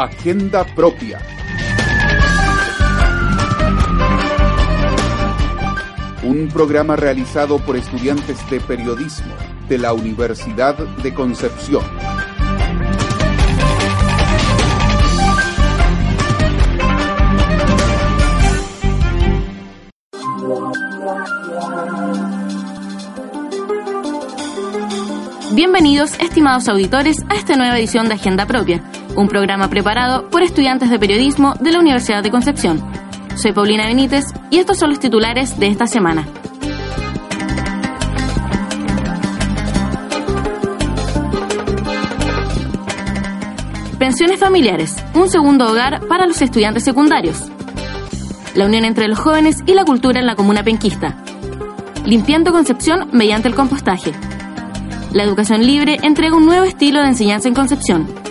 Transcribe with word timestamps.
Agenda 0.00 0.64
propia. 0.76 1.18
Un 6.22 6.48
programa 6.52 6.94
realizado 6.94 7.58
por 7.58 7.76
estudiantes 7.76 8.48
de 8.48 8.60
periodismo 8.60 9.34
de 9.68 9.78
la 9.78 9.92
Universidad 9.92 10.76
de 10.76 11.12
Concepción. 11.12 11.82
Bienvenidos, 25.58 26.12
estimados 26.20 26.68
auditores, 26.68 27.24
a 27.28 27.34
esta 27.34 27.56
nueva 27.56 27.76
edición 27.80 28.06
de 28.06 28.14
Agenda 28.14 28.46
Propia, 28.46 28.80
un 29.18 29.26
programa 29.26 29.68
preparado 29.68 30.30
por 30.30 30.42
estudiantes 30.42 30.90
de 30.90 30.98
periodismo 30.98 31.54
de 31.58 31.72
la 31.72 31.80
Universidad 31.80 32.22
de 32.22 32.30
Concepción. 32.30 32.80
Soy 33.34 33.52
Paulina 33.52 33.86
Benítez 33.86 34.26
y 34.48 34.58
estos 34.58 34.78
son 34.78 34.90
los 34.90 35.00
titulares 35.00 35.58
de 35.58 35.66
esta 35.66 35.88
semana. 35.88 36.24
Pensiones 43.98 44.38
familiares, 44.38 44.94
un 45.14 45.28
segundo 45.28 45.68
hogar 45.68 46.06
para 46.06 46.26
los 46.26 46.40
estudiantes 46.40 46.84
secundarios. 46.84 47.42
La 48.54 48.66
unión 48.66 48.84
entre 48.84 49.08
los 49.08 49.18
jóvenes 49.18 49.64
y 49.66 49.74
la 49.74 49.84
cultura 49.84 50.20
en 50.20 50.26
la 50.26 50.36
comuna 50.36 50.62
penquista. 50.62 51.16
Limpiando 52.06 52.52
Concepción 52.52 53.08
mediante 53.10 53.48
el 53.48 53.56
compostaje. 53.56 54.12
La 55.12 55.24
educación 55.24 55.66
libre 55.66 55.98
entrega 56.04 56.36
un 56.36 56.46
nuevo 56.46 56.64
estilo 56.64 57.00
de 57.00 57.08
enseñanza 57.08 57.48
en 57.48 57.54
Concepción. 57.54 58.27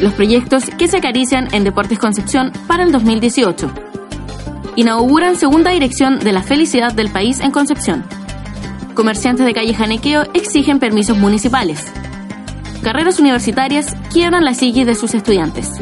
Los 0.00 0.12
proyectos 0.12 0.64
que 0.78 0.88
se 0.88 0.98
acarician 0.98 1.48
en 1.54 1.64
Deportes 1.64 1.98
Concepción 1.98 2.52
para 2.66 2.82
el 2.82 2.92
2018. 2.92 3.70
Inauguran 4.76 5.36
segunda 5.36 5.70
dirección 5.70 6.18
de 6.18 6.32
la 6.32 6.42
felicidad 6.42 6.92
del 6.92 7.10
país 7.10 7.40
en 7.40 7.50
Concepción. 7.50 8.04
Comerciantes 8.94 9.46
de 9.46 9.54
calle 9.54 9.72
Janequeo 9.72 10.24
exigen 10.34 10.80
permisos 10.80 11.16
municipales. 11.16 11.82
Carreras 12.82 13.18
universitarias 13.20 13.96
quiebran 14.12 14.44
la 14.44 14.52
psiquis 14.52 14.84
de 14.86 14.94
sus 14.94 15.14
estudiantes. 15.14 15.72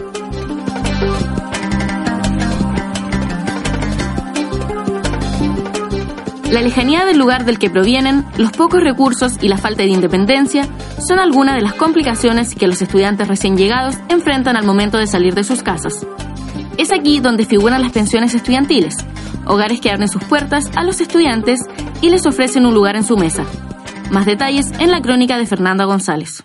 La 6.54 6.62
lejanía 6.62 7.04
del 7.04 7.18
lugar 7.18 7.44
del 7.44 7.58
que 7.58 7.68
provienen, 7.68 8.24
los 8.38 8.52
pocos 8.52 8.80
recursos 8.80 9.38
y 9.42 9.48
la 9.48 9.58
falta 9.58 9.82
de 9.82 9.88
independencia 9.88 10.68
son 11.04 11.18
algunas 11.18 11.56
de 11.56 11.62
las 11.62 11.74
complicaciones 11.74 12.54
que 12.54 12.68
los 12.68 12.80
estudiantes 12.80 13.26
recién 13.26 13.56
llegados 13.56 13.96
enfrentan 14.08 14.56
al 14.56 14.64
momento 14.64 14.98
de 14.98 15.08
salir 15.08 15.34
de 15.34 15.42
sus 15.42 15.64
casas. 15.64 16.06
Es 16.78 16.92
aquí 16.92 17.18
donde 17.18 17.44
figuran 17.44 17.82
las 17.82 17.90
pensiones 17.90 18.34
estudiantiles, 18.34 18.94
hogares 19.46 19.80
que 19.80 19.90
abren 19.90 20.06
sus 20.06 20.22
puertas 20.22 20.70
a 20.76 20.84
los 20.84 21.00
estudiantes 21.00 21.58
y 22.00 22.10
les 22.10 22.24
ofrecen 22.24 22.66
un 22.66 22.74
lugar 22.74 22.94
en 22.94 23.02
su 23.02 23.16
mesa. 23.16 23.42
Más 24.12 24.24
detalles 24.24 24.70
en 24.78 24.92
la 24.92 25.00
crónica 25.00 25.36
de 25.38 25.46
Fernanda 25.46 25.86
González. 25.86 26.44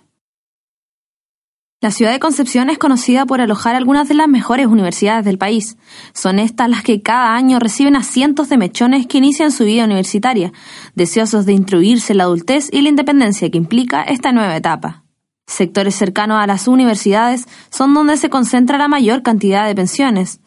La 1.81 1.91
ciudad 1.91 2.11
de 2.11 2.19
Concepción 2.19 2.69
es 2.69 2.77
conocida 2.77 3.25
por 3.25 3.39
alojar 3.39 3.73
algunas 3.73 4.09
de 4.09 4.13
las 4.13 4.27
mejores 4.27 4.67
universidades 4.67 5.23
del 5.23 5.37
país. 5.37 5.77
Son 6.13 6.37
estas 6.37 6.69
las 6.69 6.83
que 6.83 7.01
cada 7.01 7.33
año 7.35 7.57
reciben 7.57 7.95
a 7.95 8.03
cientos 8.03 8.49
de 8.49 8.57
mechones 8.57 9.07
que 9.07 9.19
inician 9.19 9.53
su 9.53 9.63
vida 9.63 9.85
universitaria, 9.85 10.51
deseosos 10.95 11.45
de 11.45 11.53
instruirse 11.53 12.11
en 12.11 12.17
la 12.17 12.25
adultez 12.25 12.67
y 12.69 12.81
la 12.81 12.89
independencia 12.89 13.49
que 13.49 13.57
implica 13.57 14.03
esta 14.03 14.33
nueva 14.33 14.57
etapa. 14.57 15.05
Sectores 15.47 15.95
cercanos 15.95 16.43
a 16.43 16.47
las 16.47 16.67
universidades 16.67 17.47
son 17.69 17.93
donde 17.93 18.17
se 18.17 18.29
concentra 18.29 18.77
la 18.77 18.89
mayor 18.89 19.23
cantidad 19.23 19.65
de 19.65 19.73
pensiones. 19.73 20.41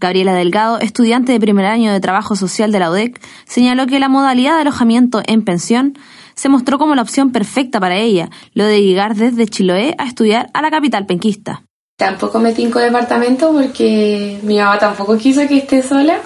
Gabriela 0.00 0.34
Delgado, 0.34 0.80
estudiante 0.80 1.32
de 1.32 1.40
primer 1.40 1.64
año 1.64 1.92
de 1.94 2.00
Trabajo 2.00 2.36
Social 2.36 2.72
de 2.72 2.80
la 2.80 2.90
UDEC, 2.90 3.22
señaló 3.46 3.86
que 3.86 4.00
la 4.00 4.10
modalidad 4.10 4.56
de 4.56 4.60
alojamiento 4.60 5.22
en 5.26 5.44
pensión 5.44 5.96
se 6.34 6.48
mostró 6.48 6.78
como 6.78 6.94
la 6.94 7.02
opción 7.02 7.32
perfecta 7.32 7.80
para 7.80 7.96
ella, 7.96 8.30
lo 8.52 8.64
de 8.64 8.82
llegar 8.82 9.14
desde 9.14 9.46
Chiloé 9.46 9.94
a 9.98 10.06
estudiar 10.06 10.50
a 10.52 10.62
la 10.62 10.70
capital 10.70 11.06
penquista. 11.06 11.64
Tampoco 11.96 12.40
me 12.40 12.52
tinco 12.52 12.80
departamento 12.80 13.52
porque 13.52 14.40
mi 14.42 14.58
mamá 14.58 14.78
tampoco 14.78 15.16
quiso 15.16 15.46
que 15.46 15.58
esté 15.58 15.82
sola. 15.82 16.18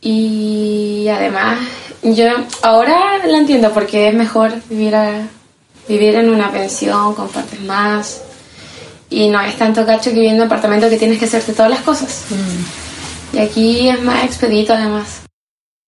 Y 0.00 1.06
además, 1.08 1.60
yo 2.02 2.24
ahora 2.62 3.24
la 3.24 3.38
entiendo 3.38 3.70
porque 3.72 4.08
es 4.08 4.14
mejor 4.14 4.52
vivir, 4.68 4.94
vivir 5.88 6.16
en 6.16 6.30
una 6.30 6.50
pensión, 6.50 7.14
compartes 7.14 7.60
más. 7.60 8.22
Y 9.08 9.28
no 9.28 9.40
es 9.40 9.56
tanto 9.56 9.86
cacho 9.86 10.10
que 10.10 10.16
viviendo 10.16 10.42
en 10.42 10.48
apartamento 10.48 10.88
que 10.88 10.96
tienes 10.96 11.18
que 11.18 11.26
hacerte 11.26 11.52
todas 11.52 11.70
las 11.70 11.80
cosas. 11.82 12.26
Mm. 12.30 13.36
Y 13.36 13.38
aquí 13.38 13.88
es 13.88 14.02
más 14.02 14.24
expedito 14.24 14.72
además. 14.72 15.21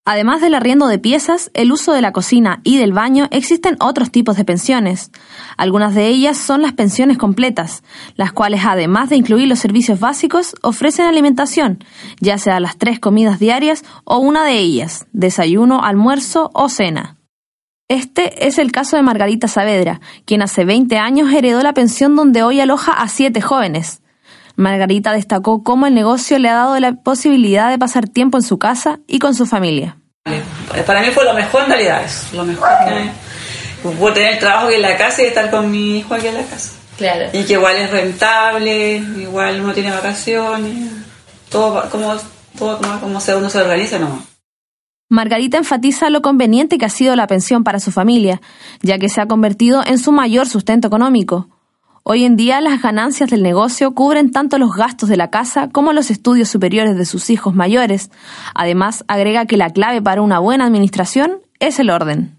Además 0.07 0.43
del 0.43 0.55
arriendo 0.55 0.87
de 0.87 0.99
piezas, 0.99 1.51
el 1.55 1.73
uso 1.73 1.95
de 1.95 2.03
la 2.03 2.13
cocina 2.13 2.61
y 2.63 2.77
del 2.77 2.93
baño, 2.93 3.27
existen 3.31 3.79
otros 3.81 4.11
tipos 4.11 4.37
de 4.37 4.45
pensiones. 4.45 5.11
Algunas 5.57 5.95
de 5.95 6.09
ellas 6.09 6.37
son 6.37 6.61
las 6.61 6.75
pensiones 6.75 7.17
completas, 7.17 7.83
las 8.15 8.31
cuales 8.31 8.61
además 8.67 9.09
de 9.09 9.17
incluir 9.17 9.49
los 9.49 9.61
servicios 9.61 10.01
básicos, 10.01 10.57
ofrecen 10.61 11.07
alimentación, 11.07 11.83
ya 12.21 12.37
sea 12.37 12.61
las 12.61 12.77
tres 12.77 13.01
comidas 13.01 13.39
diarias 13.39 13.83
o 14.05 14.19
una 14.19 14.45
de 14.45 14.59
ellas, 14.59 15.07
desayuno, 15.13 15.83
almuerzo 15.83 16.51
o 16.53 16.69
cena. 16.69 17.17
Este 17.89 18.47
es 18.47 18.59
el 18.59 18.73
caso 18.73 18.97
de 18.97 19.03
Margarita 19.03 19.49
Saavedra, 19.49 20.03
quien 20.27 20.43
hace 20.43 20.67
20 20.67 20.99
años 20.99 21.33
heredó 21.33 21.63
la 21.63 21.73
pensión 21.73 22.15
donde 22.15 22.43
hoy 22.43 22.61
aloja 22.61 22.93
a 22.93 23.09
siete 23.09 23.41
jóvenes. 23.41 24.03
Margarita 24.57 25.13
destacó 25.13 25.63
cómo 25.63 25.87
el 25.87 25.95
negocio 25.95 26.39
le 26.39 26.49
ha 26.49 26.55
dado 26.55 26.79
la 26.79 26.93
posibilidad 26.95 27.71
de 27.71 27.79
pasar 27.79 28.09
tiempo 28.09 28.39
en 28.39 28.43
su 28.43 28.59
casa 28.59 29.01
y 29.07 29.19
con 29.19 29.35
su 29.35 29.47
familia. 29.47 29.99
Para 30.87 31.03
mí 31.03 31.09
fue 31.09 31.25
lo 31.25 31.35
mejor 31.35 31.65
en 31.65 31.69
realidad, 31.69 32.05
es 32.05 32.33
lo 32.33 32.45
mejor 32.45 32.69
que 32.87 33.91
puedo 33.91 34.15
tener 34.15 34.39
trabajo 34.39 34.67
aquí 34.67 34.77
en 34.77 34.83
la 34.83 34.97
casa 34.97 35.23
y 35.23 35.27
estar 35.27 35.51
con 35.51 35.71
mi 35.71 35.99
hijo 35.99 36.15
aquí 36.15 36.29
en 36.29 36.35
la 36.35 36.45
casa. 36.45 36.73
Claro. 36.97 37.27
Y 37.33 37.45
que 37.45 37.55
igual 37.55 37.77
es 37.77 37.91
rentable, 37.91 38.97
igual 38.97 39.61
uno 39.61 39.75
tiene 39.75 39.91
vacaciones, 39.91 40.91
todo 41.51 41.89
como, 41.91 42.15
todo 42.57 42.79
como, 42.79 43.01
como 43.01 43.19
uno 43.19 43.51
se 43.51 43.59
organiza 43.59 43.99
nomás. 43.99 44.21
Margarita 45.11 45.59
enfatiza 45.59 46.09
lo 46.11 46.23
conveniente 46.23 46.79
que 46.79 46.87
ha 46.87 46.91
sido 46.91 47.15
la 47.15 47.27
pensión 47.27 47.63
para 47.63 47.79
su 47.79 47.93
familia, 47.93 48.41
ya 48.83 48.99
que 48.99 49.09
se 49.09 49.21
ha 49.21 49.27
convertido 49.27 49.83
en 49.85 49.99
su 49.99 50.13
mayor 50.13 50.49
sustento 50.49 50.89
económico. 50.89 51.49
Hoy 52.07 52.27
en 52.27 52.37
día 52.37 52.61
las 52.61 52.83
ganancias 52.83 53.31
del 53.31 53.43
negocio 53.43 53.95
cubren 53.95 54.31
tanto 54.31 54.59
los 54.59 54.77
gastos 54.77 55.09
de 55.09 55.17
la 55.17 55.31
casa 55.31 55.71
como 55.71 55.95
los 55.95 56.11
estudios 56.11 56.51
superiores 56.51 56.99
de 56.99 57.07
sus 57.07 57.31
hijos 57.31 57.55
mayores. 57.55 58.11
Además, 58.55 59.07
agrega 59.09 59.47
que 59.47 59.57
la 59.57 59.71
clave 59.71 60.03
para 60.03 60.21
una 60.21 60.39
buena 60.39 60.67
administración 60.67 61.39
es 61.61 61.79
el 61.79 61.89
orden. 61.89 62.39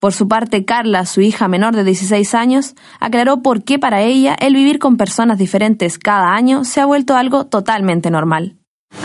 Por 0.00 0.12
su 0.12 0.28
parte, 0.28 0.66
Carla, 0.66 1.06
su 1.06 1.22
hija 1.22 1.48
menor 1.48 1.74
de 1.74 1.84
16 1.84 2.34
años, 2.34 2.74
aclaró 3.00 3.40
por 3.40 3.64
qué 3.64 3.78
para 3.78 4.02
ella 4.02 4.36
el 4.38 4.54
vivir 4.54 4.78
con 4.78 4.98
personas 4.98 5.38
diferentes 5.38 5.98
cada 5.98 6.34
año 6.34 6.64
se 6.64 6.82
ha 6.82 6.84
vuelto 6.84 7.16
algo 7.16 7.46
totalmente 7.46 8.10
normal. 8.10 8.56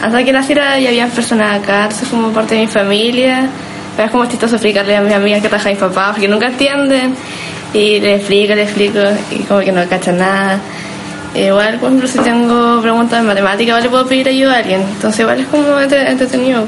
Hasta 0.01 0.25
que 0.25 0.33
naciera 0.33 0.77
ya 0.77 0.89
había 0.89 1.07
personas 1.07 1.61
acá, 1.61 1.87
como 2.09 2.31
parte 2.31 2.55
de 2.55 2.61
mi 2.61 2.67
familia. 2.67 3.49
Pero 3.95 4.05
es 4.07 4.11
como 4.11 4.25
chistoso 4.25 4.55
explicarle 4.55 4.97
a 4.97 5.01
mis 5.01 5.13
amigas 5.13 5.41
que 5.41 5.47
trabajan 5.47 5.71
mis 5.71 5.79
papás, 5.79 6.11
porque 6.11 6.27
nunca 6.27 6.47
entienden 6.47 7.15
y 7.73 7.99
le 7.99 8.15
explico, 8.15 8.53
le 8.53 8.63
explico 8.63 8.99
y 9.31 9.39
como 9.43 9.61
que 9.61 9.71
no 9.71 9.87
cachan 9.87 10.17
nada. 10.17 10.59
Igual, 11.33 11.79
por 11.79 11.87
ejemplo, 11.87 12.07
si 12.07 12.19
tengo 12.19 12.81
preguntas 12.81 13.21
de 13.21 13.27
matemática, 13.27 13.79
le 13.79 13.89
puedo 13.89 14.05
pedir 14.05 14.27
ayuda 14.27 14.55
a 14.55 14.57
alguien. 14.57 14.81
Entonces, 14.81 15.21
igual 15.21 15.39
es 15.39 15.47
como 15.47 15.79
entretenido. 15.79 16.67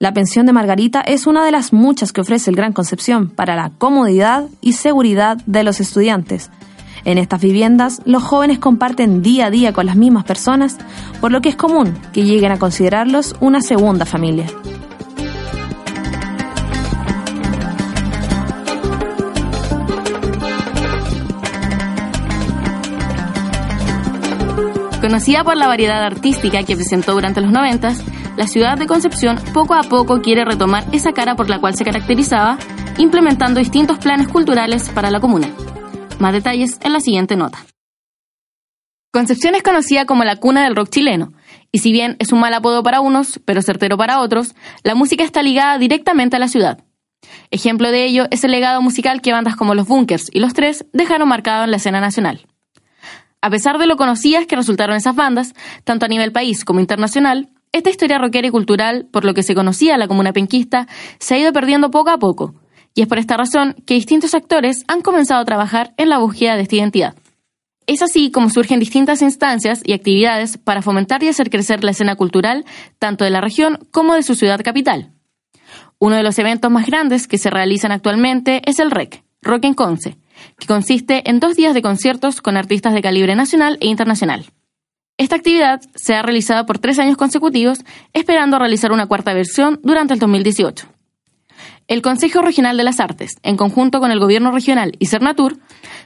La 0.00 0.12
pensión 0.12 0.46
de 0.46 0.52
Margarita 0.52 1.00
es 1.00 1.26
una 1.26 1.44
de 1.44 1.52
las 1.52 1.72
muchas 1.72 2.12
que 2.12 2.20
ofrece 2.20 2.50
el 2.50 2.56
Gran 2.56 2.72
Concepción 2.72 3.28
para 3.28 3.56
la 3.56 3.70
comodidad 3.76 4.46
y 4.60 4.72
seguridad 4.72 5.38
de 5.46 5.64
los 5.64 5.80
estudiantes. 5.80 6.50
En 7.04 7.18
estas 7.18 7.40
viviendas, 7.40 8.00
los 8.06 8.22
jóvenes 8.22 8.58
comparten 8.58 9.22
día 9.22 9.46
a 9.46 9.50
día 9.50 9.72
con 9.72 9.86
las 9.86 9.96
mismas 9.96 10.24
personas, 10.24 10.78
por 11.20 11.30
lo 11.32 11.42
que 11.42 11.50
es 11.50 11.56
común 11.56 11.94
que 12.12 12.24
lleguen 12.24 12.52
a 12.52 12.58
considerarlos 12.58 13.36
una 13.40 13.60
segunda 13.60 14.06
familia. 14.06 14.46
Conocida 25.04 25.44
por 25.44 25.58
la 25.58 25.66
variedad 25.66 26.02
artística 26.02 26.62
que 26.62 26.76
presentó 26.76 27.12
durante 27.12 27.42
los 27.42 27.52
90, 27.52 27.92
la 28.38 28.46
ciudad 28.46 28.78
de 28.78 28.86
Concepción 28.86 29.38
poco 29.52 29.74
a 29.74 29.82
poco 29.82 30.22
quiere 30.22 30.46
retomar 30.46 30.86
esa 30.92 31.12
cara 31.12 31.36
por 31.36 31.50
la 31.50 31.60
cual 31.60 31.74
se 31.76 31.84
caracterizaba, 31.84 32.56
implementando 32.96 33.60
distintos 33.60 33.98
planes 33.98 34.28
culturales 34.28 34.88
para 34.88 35.10
la 35.10 35.20
comuna. 35.20 35.50
Más 36.18 36.32
detalles 36.32 36.78
en 36.82 36.94
la 36.94 37.00
siguiente 37.00 37.36
nota. 37.36 37.58
Concepción 39.12 39.54
es 39.54 39.62
conocida 39.62 40.06
como 40.06 40.24
la 40.24 40.36
cuna 40.36 40.64
del 40.64 40.74
rock 40.74 40.88
chileno, 40.88 41.34
y 41.70 41.80
si 41.80 41.92
bien 41.92 42.16
es 42.18 42.32
un 42.32 42.40
mal 42.40 42.54
apodo 42.54 42.82
para 42.82 43.02
unos, 43.02 43.42
pero 43.44 43.60
certero 43.60 43.98
para 43.98 44.20
otros, 44.20 44.54
la 44.84 44.94
música 44.94 45.22
está 45.22 45.42
ligada 45.42 45.76
directamente 45.76 46.36
a 46.36 46.38
la 46.38 46.48
ciudad. 46.48 46.82
Ejemplo 47.50 47.90
de 47.90 48.06
ello 48.06 48.24
es 48.30 48.42
el 48.42 48.52
legado 48.52 48.80
musical 48.80 49.20
que 49.20 49.32
bandas 49.32 49.54
como 49.54 49.74
Los 49.74 49.86
Bunkers 49.86 50.30
y 50.32 50.40
Los 50.40 50.54
Tres 50.54 50.86
dejaron 50.94 51.28
marcado 51.28 51.64
en 51.64 51.72
la 51.72 51.76
escena 51.76 52.00
nacional. 52.00 52.46
A 53.44 53.50
pesar 53.50 53.76
de 53.76 53.86
lo 53.86 53.98
conocidas 53.98 54.46
que 54.46 54.56
resultaron 54.56 54.96
esas 54.96 55.14
bandas, 55.14 55.52
tanto 55.84 56.06
a 56.06 56.08
nivel 56.08 56.32
país 56.32 56.64
como 56.64 56.80
internacional, 56.80 57.50
esta 57.72 57.90
historia 57.90 58.16
rockera 58.16 58.48
y 58.48 58.50
cultural, 58.50 59.06
por 59.12 59.26
lo 59.26 59.34
que 59.34 59.42
se 59.42 59.54
conocía 59.54 59.98
la 59.98 60.08
comuna 60.08 60.32
penquista, 60.32 60.88
se 61.18 61.34
ha 61.34 61.38
ido 61.38 61.52
perdiendo 61.52 61.90
poco 61.90 62.08
a 62.08 62.16
poco, 62.16 62.54
y 62.94 63.02
es 63.02 63.06
por 63.06 63.18
esta 63.18 63.36
razón 63.36 63.76
que 63.84 63.92
distintos 63.92 64.32
actores 64.32 64.84
han 64.88 65.02
comenzado 65.02 65.42
a 65.42 65.44
trabajar 65.44 65.92
en 65.98 66.08
la 66.08 66.20
búsqueda 66.20 66.56
de 66.56 66.62
esta 66.62 66.76
identidad. 66.76 67.16
Es 67.86 68.00
así 68.00 68.30
como 68.30 68.48
surgen 68.48 68.80
distintas 68.80 69.20
instancias 69.20 69.82
y 69.84 69.92
actividades 69.92 70.56
para 70.56 70.80
fomentar 70.80 71.22
y 71.22 71.28
hacer 71.28 71.50
crecer 71.50 71.84
la 71.84 71.90
escena 71.90 72.16
cultural 72.16 72.64
tanto 72.98 73.24
de 73.24 73.30
la 73.30 73.42
región 73.42 73.78
como 73.90 74.14
de 74.14 74.22
su 74.22 74.36
ciudad 74.36 74.62
capital. 74.64 75.12
Uno 75.98 76.16
de 76.16 76.22
los 76.22 76.38
eventos 76.38 76.70
más 76.70 76.86
grandes 76.86 77.28
que 77.28 77.36
se 77.36 77.50
realizan 77.50 77.92
actualmente 77.92 78.62
es 78.64 78.78
el 78.78 78.90
REC, 78.90 79.22
Rock 79.42 79.66
en 79.66 79.74
Conce, 79.74 80.16
que 80.58 80.66
consiste 80.66 81.28
en 81.28 81.40
dos 81.40 81.56
días 81.56 81.74
de 81.74 81.82
conciertos 81.82 82.40
con 82.40 82.56
artistas 82.56 82.94
de 82.94 83.02
calibre 83.02 83.34
nacional 83.34 83.78
e 83.80 83.86
internacional. 83.86 84.46
Esta 85.16 85.36
actividad 85.36 85.80
se 85.94 86.14
ha 86.14 86.22
realizado 86.22 86.66
por 86.66 86.78
tres 86.78 86.98
años 86.98 87.16
consecutivos, 87.16 87.78
esperando 88.12 88.58
realizar 88.58 88.90
una 88.90 89.06
cuarta 89.06 89.32
versión 89.32 89.78
durante 89.82 90.12
el 90.14 90.18
2018. 90.18 90.88
El 91.86 92.00
Consejo 92.00 92.40
Regional 92.40 92.76
de 92.78 92.84
las 92.84 92.98
Artes, 92.98 93.36
en 93.42 93.56
conjunto 93.56 94.00
con 94.00 94.10
el 94.10 94.18
Gobierno 94.18 94.50
Regional 94.50 94.96
y 94.98 95.06
Cernatur, 95.06 95.58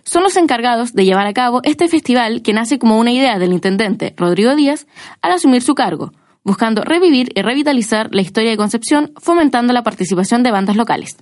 son 0.02 0.25
los 0.25 0.36
encargados 0.36 0.92
de 0.92 1.04
llevar 1.04 1.26
a 1.26 1.32
cabo 1.32 1.60
este 1.62 1.86
festival 1.88 2.42
que 2.42 2.52
nace 2.52 2.78
como 2.78 2.98
una 2.98 3.12
idea 3.12 3.38
del 3.38 3.52
intendente 3.52 4.12
Rodrigo 4.16 4.56
Díaz 4.56 4.86
al 5.22 5.32
asumir 5.32 5.62
su 5.62 5.74
cargo, 5.74 6.12
buscando 6.42 6.82
revivir 6.82 7.31
y 7.34 7.42
revitalizar 7.42 8.12
la 8.12 8.22
historia 8.22 8.50
de 8.50 8.56
Concepción, 8.56 9.12
fomentando 9.19 9.72
la 9.72 9.84
participación 9.84 10.42
de 10.42 10.50
bandas 10.50 10.76
locales. 10.76 11.16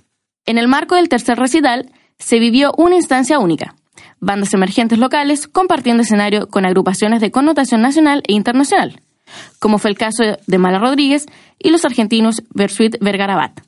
En 0.45 0.57
el 0.57 0.67
marco 0.67 0.95
del 0.95 1.09
tercer 1.09 1.37
recital, 1.37 1.91
se 2.19 2.39
vivió 2.39 2.73
una 2.77 2.95
instancia 2.95 3.39
única. 3.39 3.75
Bandas 4.19 4.53
emergentes 4.53 4.99
locales 4.99 5.47
compartiendo 5.47 6.03
escenario 6.03 6.47
con 6.47 6.65
agrupaciones 6.65 7.21
de 7.21 7.31
connotación 7.31 7.81
nacional 7.81 8.23
e 8.27 8.33
internacional, 8.33 9.01
como 9.59 9.77
fue 9.77 9.91
el 9.91 9.97
caso 9.97 10.23
de 10.45 10.57
Mala 10.57 10.79
Rodríguez 10.79 11.25
y 11.59 11.69
los 11.69 11.85
argentinos 11.85 12.43
Versuit 12.53 12.97
Vergarabat. 12.99 13.61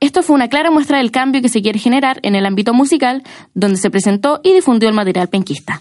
Esto 0.00 0.22
fue 0.22 0.36
una 0.36 0.48
clara 0.48 0.70
muestra 0.70 0.98
del 0.98 1.10
cambio 1.10 1.40
que 1.40 1.48
se 1.48 1.62
quiere 1.62 1.78
generar 1.78 2.18
en 2.22 2.34
el 2.34 2.44
ámbito 2.44 2.74
musical, 2.74 3.22
donde 3.54 3.78
se 3.78 3.90
presentó 3.90 4.40
y 4.42 4.52
difundió 4.52 4.88
el 4.88 4.94
material 4.94 5.28
penquista. 5.28 5.80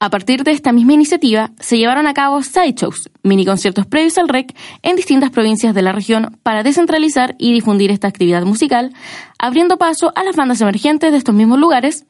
A 0.00 0.10
partir 0.10 0.44
de 0.44 0.50
esta 0.50 0.72
misma 0.72 0.92
iniciativa, 0.92 1.52
se 1.60 1.78
llevaron 1.78 2.06
a 2.06 2.14
cabo 2.14 2.42
sideshows, 2.42 3.10
mini 3.22 3.46
conciertos 3.46 3.86
previos 3.86 4.18
al 4.18 4.28
REC 4.28 4.54
en 4.82 4.96
distintas 4.96 5.30
provincias 5.30 5.74
de 5.74 5.82
la 5.82 5.92
región 5.92 6.38
para 6.42 6.62
descentralizar 6.62 7.36
y 7.38 7.52
difundir 7.52 7.90
esta 7.90 8.08
actividad 8.08 8.42
musical, 8.42 8.92
abriendo 9.38 9.78
paso 9.78 10.12
a 10.14 10.24
las 10.24 10.36
bandas 10.36 10.60
emergentes 10.60 11.10
de 11.10 11.18
estos 11.18 11.34
mismos 11.34 11.58
lugares 11.58 12.06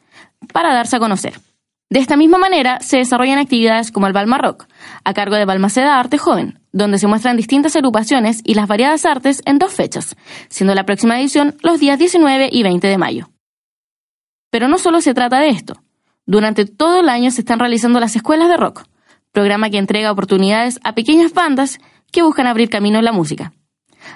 para 0.52 0.74
darse 0.74 0.96
a 0.96 0.98
conocer. 0.98 1.34
De 1.90 2.00
esta 2.00 2.16
misma 2.16 2.38
manera 2.38 2.80
se 2.80 2.96
desarrollan 2.96 3.38
actividades 3.38 3.92
como 3.92 4.08
el 4.08 4.12
Balma 4.12 4.38
Rock, 4.38 4.66
a 5.04 5.14
cargo 5.14 5.36
de 5.36 5.44
Balmaceda 5.44 6.00
Arte 6.00 6.18
Joven, 6.18 6.58
donde 6.72 6.98
se 6.98 7.06
muestran 7.06 7.36
distintas 7.36 7.76
agrupaciones 7.76 8.40
y 8.42 8.54
las 8.54 8.66
variadas 8.66 9.04
artes 9.04 9.42
en 9.44 9.58
dos 9.58 9.72
fechas, 9.72 10.16
siendo 10.48 10.74
la 10.74 10.86
próxima 10.86 11.20
edición 11.20 11.54
los 11.62 11.78
días 11.78 11.98
19 11.98 12.48
y 12.50 12.62
20 12.64 12.88
de 12.88 12.98
mayo. 12.98 13.30
Pero 14.50 14.66
no 14.66 14.78
solo 14.78 15.00
se 15.00 15.14
trata 15.14 15.38
de 15.38 15.50
esto. 15.50 15.83
Durante 16.26 16.64
todo 16.64 17.00
el 17.00 17.08
año 17.08 17.30
se 17.30 17.42
están 17.42 17.58
realizando 17.58 18.00
las 18.00 18.16
escuelas 18.16 18.48
de 18.48 18.56
rock, 18.56 18.84
programa 19.32 19.68
que 19.68 19.78
entrega 19.78 20.10
oportunidades 20.10 20.80
a 20.82 20.94
pequeñas 20.94 21.34
bandas 21.34 21.78
que 22.12 22.22
buscan 22.22 22.46
abrir 22.46 22.70
camino 22.70 22.98
en 22.98 23.04
la 23.04 23.12
música. 23.12 23.52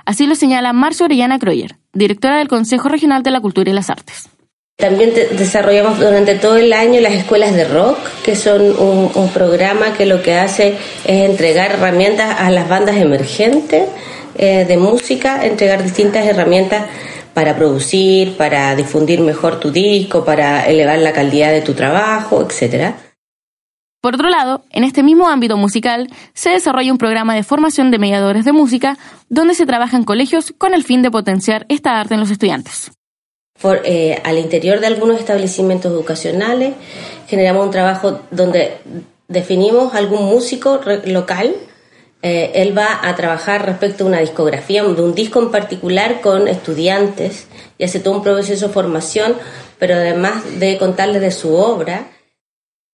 Así 0.04 0.26
lo 0.26 0.34
señala 0.34 0.72
Marcia 0.72 1.04
Orellana 1.04 1.38
Croyer, 1.38 1.76
directora 1.92 2.38
del 2.38 2.48
Consejo 2.48 2.88
Regional 2.88 3.22
de 3.22 3.30
la 3.30 3.40
Cultura 3.40 3.70
y 3.70 3.74
las 3.74 3.90
Artes. 3.90 4.28
También 4.76 5.12
desarrollamos 5.12 5.98
durante 5.98 6.36
todo 6.36 6.56
el 6.56 6.72
año 6.72 7.00
las 7.00 7.12
escuelas 7.12 7.52
de 7.52 7.64
rock, 7.64 7.98
que 8.22 8.36
son 8.36 8.62
un, 8.62 9.28
programa 9.30 9.92
que 9.94 10.06
lo 10.06 10.22
que 10.22 10.36
hace 10.36 10.78
es 11.04 11.28
entregar 11.28 11.72
herramientas 11.72 12.36
a 12.38 12.48
las 12.50 12.68
bandas 12.68 12.96
emergentes 12.96 13.88
eh, 14.36 14.64
de 14.66 14.76
música, 14.76 15.44
entregar 15.44 15.82
distintas 15.82 16.24
herramientas 16.24 16.86
para 17.34 17.56
producir, 17.56 18.36
para 18.36 18.74
difundir 18.74 19.20
mejor 19.20 19.60
tu 19.60 19.70
disco, 19.70 20.24
para 20.24 20.66
elevar 20.66 20.98
la 20.98 21.12
calidad 21.12 21.52
de 21.52 21.62
tu 21.62 21.74
trabajo, 21.74 22.42
etcétera. 22.42 22.96
Por 24.00 24.14
otro 24.14 24.28
lado, 24.28 24.62
en 24.70 24.84
este 24.84 25.02
mismo 25.02 25.28
ámbito 25.28 25.56
musical 25.56 26.08
se 26.32 26.50
desarrolla 26.50 26.92
un 26.92 26.98
programa 26.98 27.34
de 27.34 27.42
formación 27.42 27.90
de 27.90 27.98
mediadores 27.98 28.44
de 28.44 28.52
música 28.52 28.96
donde 29.28 29.54
se 29.54 29.66
trabaja 29.66 29.96
en 29.96 30.04
colegios 30.04 30.54
con 30.56 30.72
el 30.72 30.84
fin 30.84 31.02
de 31.02 31.10
potenciar 31.10 31.66
esta 31.68 31.98
arte 32.00 32.14
en 32.14 32.20
los 32.20 32.30
estudiantes. 32.30 32.92
Eh, 33.84 34.20
al 34.22 34.38
interior 34.38 34.78
de 34.78 34.86
algunos 34.86 35.18
establecimientos 35.18 35.90
educacionales 35.90 36.74
generamos 37.26 37.66
un 37.66 37.72
trabajo 37.72 38.20
donde 38.30 38.78
definimos 39.26 39.94
algún 39.94 40.26
músico 40.26 40.80
local. 41.06 41.54
Eh, 42.20 42.50
él 42.54 42.76
va 42.76 42.98
a 43.02 43.14
trabajar 43.14 43.64
respecto 43.64 44.04
a 44.04 44.08
una 44.08 44.18
discografía, 44.18 44.82
de 44.82 45.02
un 45.02 45.14
disco 45.14 45.40
en 45.40 45.50
particular 45.50 46.20
con 46.20 46.48
estudiantes 46.48 47.46
y 47.78 47.84
hace 47.84 48.00
todo 48.00 48.16
un 48.16 48.22
proceso 48.22 48.66
de 48.66 48.72
formación, 48.72 49.34
pero 49.78 49.94
además 49.94 50.58
de 50.58 50.78
contarles 50.78 51.20
de 51.20 51.30
su 51.30 51.54
obra. 51.54 52.08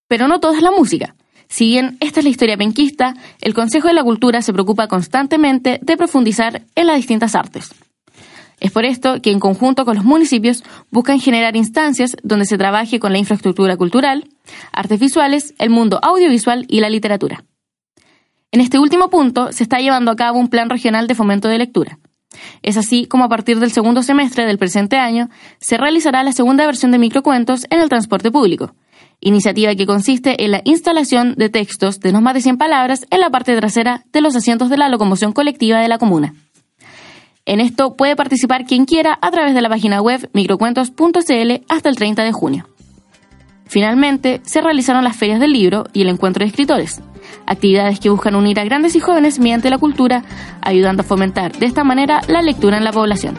Pero 0.08 0.28
no 0.28 0.40
toda 0.40 0.56
es 0.56 0.62
la 0.62 0.70
música. 0.70 1.16
Si 1.48 1.68
bien 1.68 1.96
esta 2.00 2.20
es 2.20 2.24
la 2.24 2.30
historia 2.30 2.56
penquista, 2.56 3.14
el 3.40 3.54
Consejo 3.54 3.88
de 3.88 3.94
la 3.94 4.04
Cultura 4.04 4.42
se 4.42 4.52
preocupa 4.52 4.88
constantemente 4.88 5.78
de 5.80 5.96
profundizar 5.96 6.62
en 6.74 6.86
las 6.86 6.96
distintas 6.96 7.34
artes. 7.34 7.70
Es 8.60 8.72
por 8.72 8.84
esto 8.84 9.20
que 9.22 9.30
en 9.30 9.40
conjunto 9.40 9.84
con 9.84 9.96
los 9.96 10.04
municipios 10.04 10.64
buscan 10.90 11.20
generar 11.20 11.56
instancias 11.56 12.16
donde 12.22 12.46
se 12.46 12.58
trabaje 12.58 13.00
con 13.00 13.12
la 13.12 13.18
infraestructura 13.18 13.76
cultural, 13.76 14.28
artes 14.72 15.00
visuales, 15.00 15.54
el 15.58 15.70
mundo 15.70 15.98
audiovisual 16.02 16.66
y 16.68 16.80
la 16.80 16.88
literatura. 16.88 17.44
En 18.54 18.60
este 18.60 18.78
último 18.78 19.10
punto 19.10 19.50
se 19.50 19.64
está 19.64 19.80
llevando 19.80 20.12
a 20.12 20.14
cabo 20.14 20.38
un 20.38 20.46
plan 20.46 20.70
regional 20.70 21.08
de 21.08 21.16
fomento 21.16 21.48
de 21.48 21.58
lectura. 21.58 21.98
Es 22.62 22.76
así 22.76 23.06
como 23.06 23.24
a 23.24 23.28
partir 23.28 23.58
del 23.58 23.72
segundo 23.72 24.04
semestre 24.04 24.46
del 24.46 24.58
presente 24.58 24.96
año 24.96 25.28
se 25.58 25.76
realizará 25.76 26.22
la 26.22 26.30
segunda 26.30 26.64
versión 26.64 26.92
de 26.92 26.98
microcuentos 26.98 27.66
en 27.70 27.80
el 27.80 27.88
transporte 27.88 28.30
público, 28.30 28.76
iniciativa 29.18 29.74
que 29.74 29.86
consiste 29.86 30.44
en 30.44 30.52
la 30.52 30.60
instalación 30.62 31.34
de 31.34 31.48
textos 31.48 31.98
de 31.98 32.12
no 32.12 32.20
más 32.20 32.34
de 32.34 32.42
100 32.42 32.56
palabras 32.56 33.06
en 33.10 33.18
la 33.18 33.30
parte 33.30 33.56
trasera 33.56 34.04
de 34.12 34.20
los 34.20 34.36
asientos 34.36 34.70
de 34.70 34.76
la 34.76 34.88
locomoción 34.88 35.32
colectiva 35.32 35.80
de 35.80 35.88
la 35.88 35.98
comuna. 35.98 36.34
En 37.46 37.58
esto 37.58 37.96
puede 37.96 38.14
participar 38.14 38.66
quien 38.66 38.84
quiera 38.84 39.18
a 39.20 39.32
través 39.32 39.54
de 39.54 39.62
la 39.62 39.68
página 39.68 40.00
web 40.00 40.30
microcuentos.cl 40.32 41.64
hasta 41.68 41.88
el 41.88 41.96
30 41.96 42.22
de 42.22 42.30
junio. 42.30 42.68
Finalmente, 43.66 44.40
se 44.44 44.60
realizaron 44.60 45.02
las 45.02 45.16
ferias 45.16 45.40
del 45.40 45.52
libro 45.52 45.86
y 45.92 46.02
el 46.02 46.08
encuentro 46.08 46.44
de 46.44 46.50
escritores, 46.50 47.00
actividades 47.46 48.00
que 48.00 48.10
buscan 48.10 48.34
unir 48.34 48.58
a 48.60 48.64
grandes 48.64 48.96
y 48.96 49.00
jóvenes 49.00 49.38
mediante 49.38 49.70
la 49.70 49.78
cultura, 49.78 50.22
ayudando 50.60 51.02
a 51.02 51.04
fomentar 51.04 51.52
de 51.52 51.66
esta 51.66 51.84
manera 51.84 52.20
la 52.28 52.42
lectura 52.42 52.78
en 52.78 52.84
la 52.84 52.92
población. 52.92 53.38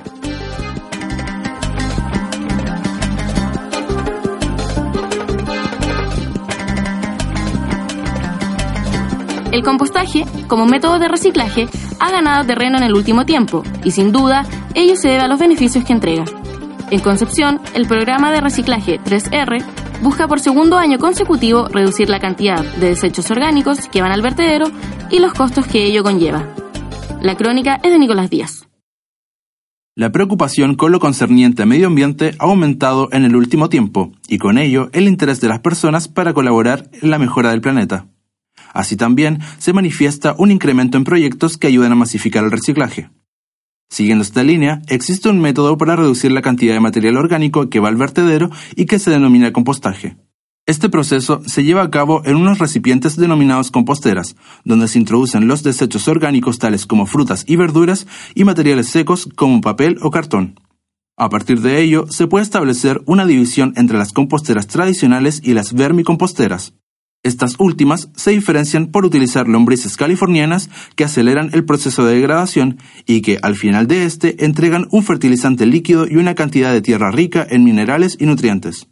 El 9.51 9.63
compostaje, 9.63 10.25
como 10.47 10.65
método 10.65 11.00
de 11.00 11.07
reciclaje, 11.07 11.69
ha 12.01 12.12
ganado 12.12 12.45
terreno 12.45 12.77
en 12.77 12.83
el 12.83 12.93
último 12.93 13.25
tiempo 13.25 13.63
y 13.85 13.91
sin 13.91 14.12
duda 14.12 14.45
ello 14.74 14.97
se 14.97 15.07
debe 15.07 15.21
a 15.21 15.27
los 15.29 15.39
beneficios 15.39 15.85
que 15.85 15.93
entrega. 15.93 16.25
En 16.91 17.00
Concepción, 17.00 17.62
el 17.74 17.88
programa 17.88 18.33
de 18.33 18.41
reciclaje 18.41 19.00
3R 19.00 19.63
busca 20.01 20.27
por 20.27 20.39
segundo 20.39 20.77
año 20.77 20.99
consecutivo 20.99 21.67
reducir 21.67 22.09
la 22.09 22.19
cantidad 22.19 22.63
de 22.75 22.89
desechos 22.89 23.29
orgánicos 23.31 23.87
que 23.87 24.01
van 24.01 24.11
al 24.11 24.21
vertedero 24.21 24.65
y 25.09 25.19
los 25.19 25.33
costos 25.33 25.67
que 25.67 25.85
ello 25.85 26.03
conlleva. 26.03 26.47
La 27.21 27.35
crónica 27.35 27.79
es 27.83 27.91
de 27.91 27.99
Nicolás 27.99 28.29
Díaz. 28.29 28.67
La 29.97 30.11
preocupación 30.11 30.75
con 30.75 30.91
lo 30.91 30.99
concerniente 30.99 31.63
a 31.63 31.65
medio 31.65 31.87
ambiente 31.87 32.35
ha 32.39 32.43
aumentado 32.43 33.07
en 33.13 33.23
el 33.23 33.35
último 33.35 33.69
tiempo 33.69 34.11
y 34.27 34.39
con 34.39 34.57
ello 34.57 34.89
el 34.91 35.07
interés 35.07 35.39
de 35.39 35.47
las 35.47 35.59
personas 35.59 36.09
para 36.09 36.33
colaborar 36.33 36.89
en 37.01 37.11
la 37.11 37.17
mejora 37.17 37.51
del 37.51 37.61
planeta. 37.61 38.07
Así 38.73 38.97
también 38.97 39.39
se 39.57 39.71
manifiesta 39.71 40.35
un 40.37 40.51
incremento 40.51 40.97
en 40.97 41.05
proyectos 41.05 41.57
que 41.57 41.67
ayudan 41.67 41.93
a 41.93 41.95
masificar 41.95 42.43
el 42.43 42.51
reciclaje. 42.51 43.09
Siguiendo 43.89 44.24
esta 44.24 44.44
línea, 44.44 44.82
existe 44.88 45.30
un 45.30 45.39
método 45.39 45.77
para 45.77 45.96
reducir 45.96 46.32
la 46.32 46.42
cantidad 46.42 46.74
de 46.74 46.80
material 46.80 47.18
orgánico 47.18 47.70
que 47.70 47.80
va 47.80 47.89
al 47.89 47.96
vertedero 47.96 48.50
y 48.75 48.86
que 48.86 49.00
se 49.00 49.12
denomina 49.12 49.54
compostaje. 49.54 50.18
Este 50.68 50.89
proceso 50.89 51.42
se 51.46 51.63
lleva 51.63 51.84
a 51.84 51.92
cabo 51.92 52.24
en 52.25 52.38
unos 52.38 52.58
recipientes 52.58 53.18
denominados 53.18 53.70
composteras, 53.70 54.36
donde 54.63 54.88
se 54.88 54.98
introducen 54.98 55.48
los 55.48 55.62
desechos 55.62 56.08
orgánicos 56.08 56.58
tales 56.58 56.88
como 56.88 57.06
frutas 57.06 57.46
y 57.48 57.56
verduras 57.56 58.08
y 58.34 58.46
materiales 58.46 58.88
secos 58.88 59.30
como 59.36 59.62
papel 59.62 60.00
o 60.01 60.10
cartón. 60.10 60.60
A 61.18 61.30
partir 61.30 61.62
de 61.62 61.82
ello, 61.82 62.08
se 62.10 62.25
puede 62.27 62.44
establecer 62.44 63.01
una 63.06 63.27
división 63.27 63.74
entre 63.77 63.98
las 63.98 64.12
composteras 64.12 64.65
tradicionales 64.65 65.39
y 65.44 65.54
las 65.54 65.74
vermicomposteras. 65.74 66.74
Estas 67.25 67.55
últimas 67.58 68.10
se 68.15 68.29
diferencian 68.29 68.86
por 68.86 69.03
utilizar 69.03 69.48
lombrices 69.48 69.98
californianas 69.98 70.70
que 70.96 71.05
aceleran 71.05 71.50
el 71.53 71.65
proceso 71.65 72.05
de 72.05 72.13
degradación 72.13 72.77
y 73.08 73.22
que 73.22 73.39
al 73.41 73.55
final 73.55 73.88
de 73.88 74.05
este 74.05 74.46
entregan 74.46 74.88
un 74.91 75.01
fertilizante 75.01 75.65
líquido 75.65 76.05
y 76.08 76.17
una 76.17 76.36
cantidad 76.36 76.72
de 76.72 76.84
tierra 76.84 77.10
rica 77.10 77.44
en 77.50 77.63
minerales 77.63 78.15
y 78.20 78.27
nutrientes. 78.27 78.89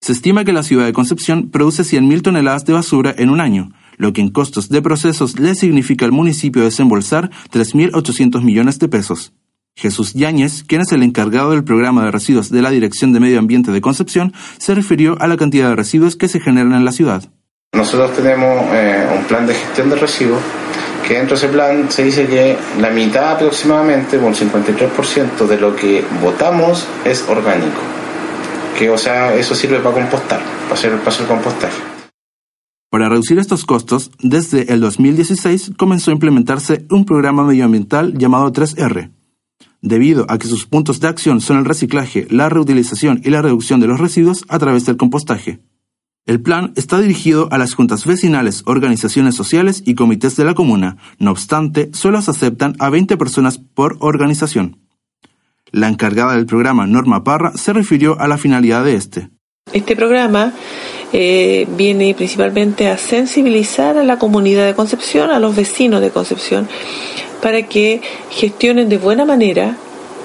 Se 0.00 0.12
estima 0.12 0.44
que 0.44 0.52
la 0.52 0.62
ciudad 0.62 0.84
de 0.84 0.92
Concepción 0.92 1.50
produce 1.50 1.82
100.000 1.82 2.22
toneladas 2.22 2.64
de 2.64 2.74
basura 2.74 3.12
en 3.18 3.28
un 3.28 3.40
año, 3.40 3.72
lo 3.96 4.12
que 4.12 4.20
en 4.20 4.30
costos 4.30 4.68
de 4.68 4.80
procesos 4.80 5.40
le 5.40 5.56
significa 5.56 6.04
al 6.04 6.12
municipio 6.12 6.62
desembolsar 6.62 7.32
3.800 7.50 8.40
millones 8.44 8.78
de 8.78 8.86
pesos. 8.86 9.32
Jesús 9.74 10.14
Yáñez, 10.14 10.62
quien 10.62 10.82
es 10.82 10.92
el 10.92 11.02
encargado 11.02 11.50
del 11.50 11.64
programa 11.64 12.04
de 12.04 12.12
residuos 12.12 12.50
de 12.50 12.62
la 12.62 12.70
Dirección 12.70 13.12
de 13.12 13.18
Medio 13.18 13.40
Ambiente 13.40 13.72
de 13.72 13.80
Concepción, 13.80 14.32
se 14.58 14.76
refirió 14.76 15.20
a 15.20 15.26
la 15.26 15.36
cantidad 15.36 15.70
de 15.70 15.74
residuos 15.74 16.14
que 16.14 16.28
se 16.28 16.38
generan 16.38 16.74
en 16.74 16.84
la 16.84 16.92
ciudad. 16.92 17.32
Nosotros 17.74 18.12
tenemos 18.14 18.66
eh, 18.72 19.06
un 19.16 19.24
plan 19.24 19.46
de 19.46 19.54
gestión 19.54 19.90
de 19.90 19.96
residuos 19.96 20.40
que 21.06 21.14
dentro 21.14 21.36
de 21.36 21.44
ese 21.44 21.52
plan 21.52 21.90
se 21.90 22.04
dice 22.04 22.26
que 22.26 22.56
la 22.80 22.90
mitad 22.90 23.32
aproximadamente, 23.32 24.16
un 24.16 24.34
53% 24.34 25.46
de 25.46 25.60
lo 25.60 25.76
que 25.76 26.02
votamos 26.22 26.86
es 27.04 27.24
orgánico 27.28 27.80
que 28.74 28.90
o 28.90 28.98
sea, 28.98 29.34
eso 29.34 29.54
sirve 29.54 29.78
para 29.78 29.94
compostar, 29.94 30.40
para 30.64 30.74
hacer, 30.74 30.98
para 30.98 31.08
hacer 31.08 31.26
compostaje. 31.26 31.82
Para 32.90 33.08
reducir 33.08 33.38
estos 33.38 33.64
costos, 33.64 34.10
desde 34.20 34.72
el 34.72 34.80
2016 34.80 35.72
comenzó 35.76 36.10
a 36.10 36.14
implementarse 36.14 36.86
un 36.90 37.04
programa 37.04 37.44
medioambiental 37.44 38.16
llamado 38.16 38.52
3R. 38.52 39.10
Debido 39.80 40.26
a 40.28 40.38
que 40.38 40.46
sus 40.46 40.66
puntos 40.66 41.00
de 41.00 41.08
acción 41.08 41.40
son 41.40 41.58
el 41.58 41.64
reciclaje, 41.64 42.26
la 42.30 42.48
reutilización 42.48 43.20
y 43.24 43.30
la 43.30 43.42
reducción 43.42 43.80
de 43.80 43.88
los 43.88 44.00
residuos 44.00 44.44
a 44.48 44.58
través 44.58 44.86
del 44.86 44.96
compostaje. 44.96 45.60
El 46.26 46.40
plan 46.40 46.72
está 46.74 47.00
dirigido 47.00 47.48
a 47.50 47.58
las 47.58 47.74
juntas 47.74 48.06
vecinales, 48.06 48.62
organizaciones 48.64 49.34
sociales 49.34 49.82
y 49.84 49.94
comités 49.94 50.36
de 50.36 50.44
la 50.44 50.54
comuna. 50.54 50.96
No 51.18 51.30
obstante, 51.30 51.90
solo 51.92 52.22
se 52.22 52.30
aceptan 52.30 52.76
a 52.78 52.88
20 52.88 53.18
personas 53.18 53.58
por 53.58 53.98
organización. 54.00 54.78
La 55.70 55.88
encargada 55.88 56.34
del 56.34 56.46
programa, 56.46 56.86
Norma 56.86 57.24
Parra, 57.24 57.52
se 57.56 57.74
refirió 57.74 58.18
a 58.18 58.26
la 58.26 58.38
finalidad 58.38 58.84
de 58.84 58.94
este. 58.94 59.28
Este 59.74 59.96
programa 59.96 60.54
eh, 61.12 61.66
viene 61.76 62.14
principalmente 62.14 62.88
a 62.88 62.96
sensibilizar 62.96 63.98
a 63.98 64.04
la 64.04 64.18
comunidad 64.18 64.64
de 64.64 64.74
Concepción, 64.74 65.30
a 65.30 65.38
los 65.38 65.54
vecinos 65.54 66.00
de 66.00 66.10
Concepción, 66.10 66.66
para 67.42 67.64
que 67.64 68.00
gestionen 68.30 68.88
de 68.88 68.96
buena 68.96 69.26
manera 69.26 69.76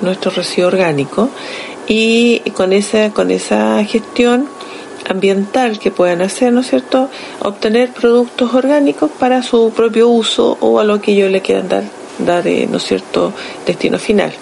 nuestro 0.01 0.31
residuo 0.31 0.69
orgánico 0.69 1.29
y 1.89 2.39
con 2.53 2.71
esa, 2.71 3.09
con 3.09 3.31
esa 3.31 3.83
gestión 3.83 4.47
ambiental 5.09 5.79
que 5.79 5.91
puedan 5.91 6.21
hacer, 6.21 6.53
¿no 6.53 6.61
es 6.61 6.69
cierto?, 6.69 7.09
obtener 7.41 7.91
productos 7.91 8.53
orgánicos 8.53 9.11
para 9.11 9.43
su 9.43 9.71
propio 9.75 10.07
uso 10.07 10.57
o 10.61 10.79
a 10.79 10.83
lo 10.83 11.01
que 11.01 11.11
ellos 11.13 11.31
le 11.31 11.41
quieran 11.41 11.67
dar, 11.67 11.83
dar 12.19 12.47
eh, 12.47 12.67
¿no 12.69 12.77
es 12.77 12.83
cierto?, 12.83 13.33
destino 13.65 13.99
final. 13.99 14.33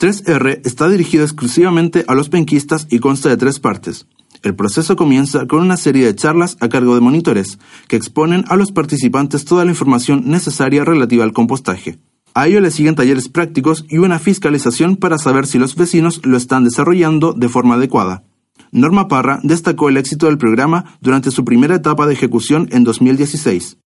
3R 0.00 0.60
está 0.64 0.88
dirigido 0.88 1.24
exclusivamente 1.24 2.04
a 2.06 2.14
los 2.14 2.28
penquistas 2.28 2.86
y 2.88 3.00
consta 3.00 3.28
de 3.28 3.36
tres 3.36 3.58
partes. 3.58 4.06
El 4.44 4.54
proceso 4.54 4.94
comienza 4.94 5.46
con 5.46 5.60
una 5.60 5.76
serie 5.76 6.06
de 6.06 6.14
charlas 6.14 6.56
a 6.60 6.68
cargo 6.68 6.94
de 6.94 7.00
monitores, 7.00 7.58
que 7.88 7.96
exponen 7.96 8.44
a 8.48 8.56
los 8.56 8.70
participantes 8.70 9.44
toda 9.44 9.64
la 9.64 9.72
información 9.72 10.22
necesaria 10.26 10.84
relativa 10.84 11.24
al 11.24 11.32
compostaje. 11.32 11.98
A 12.34 12.46
ello 12.46 12.60
le 12.60 12.70
siguen 12.70 12.94
talleres 12.94 13.28
prácticos 13.28 13.84
y 13.88 13.98
una 13.98 14.20
fiscalización 14.20 14.96
para 14.96 15.18
saber 15.18 15.48
si 15.48 15.58
los 15.58 15.74
vecinos 15.74 16.20
lo 16.24 16.36
están 16.36 16.62
desarrollando 16.62 17.32
de 17.32 17.48
forma 17.48 17.74
adecuada. 17.74 18.22
Norma 18.72 19.08
Parra 19.08 19.40
destacó 19.42 19.88
el 19.88 19.96
éxito 19.96 20.26
del 20.26 20.38
programa 20.38 20.96
durante 21.00 21.30
su 21.30 21.44
primera 21.44 21.74
etapa 21.74 22.06
de 22.06 22.14
ejecución 22.14 22.68
en 22.72 22.84
2016. 22.84 23.78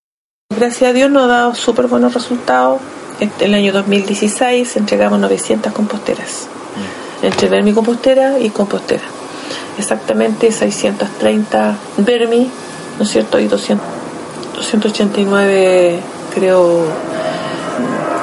Gracias 0.49 0.89
a 0.89 0.93
Dios 0.93 1.09
nos 1.09 1.23
ha 1.23 1.27
dado 1.27 1.55
súper 1.55 1.87
buenos 1.87 2.13
resultados 2.13 2.81
este, 3.21 3.45
el 3.45 3.53
año 3.53 3.71
2016 3.71 4.77
entregamos 4.77 5.19
900 5.19 5.71
composteras, 5.73 6.47
entre 7.21 7.49
vermicompostera 7.49 8.39
y 8.39 8.49
compostera. 8.49 9.03
Exactamente 9.77 10.51
630 10.51 11.77
vermi, 11.97 12.49
¿no 12.97 13.03
es 13.03 13.11
cierto? 13.11 13.39
Y 13.39 13.45
200, 13.45 13.85
289, 14.55 15.99
creo, 16.33 16.85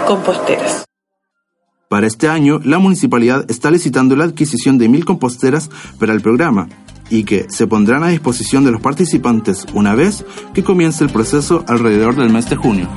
composteras. 0.05 0.88
Para 1.89 2.07
este 2.07 2.29
año, 2.29 2.61
la 2.65 2.79
municipalidad 2.79 3.51
está 3.51 3.71
licitando 3.71 4.15
la 4.15 4.25
adquisición 4.25 4.77
de 4.77 4.91
mil 4.91 5.07
composteras 5.07 5.71
para 5.99 6.13
el 6.13 6.21
programa 6.21 6.69
y 7.09 7.25
que 7.25 7.47
se 7.49 7.67
pondrán 7.67 8.03
a 8.03 8.09
disposición 8.09 8.63
de 8.67 8.73
los 8.73 8.83
participantes 8.83 9.65
una 9.73 9.95
vez 9.95 10.23
que 10.53 10.63
comience 10.63 11.03
el 11.03 11.09
proceso 11.09 11.65
alrededor 11.67 12.15
del 12.15 12.29
mes 12.29 12.51
de 12.51 12.57
junio. 12.57 12.91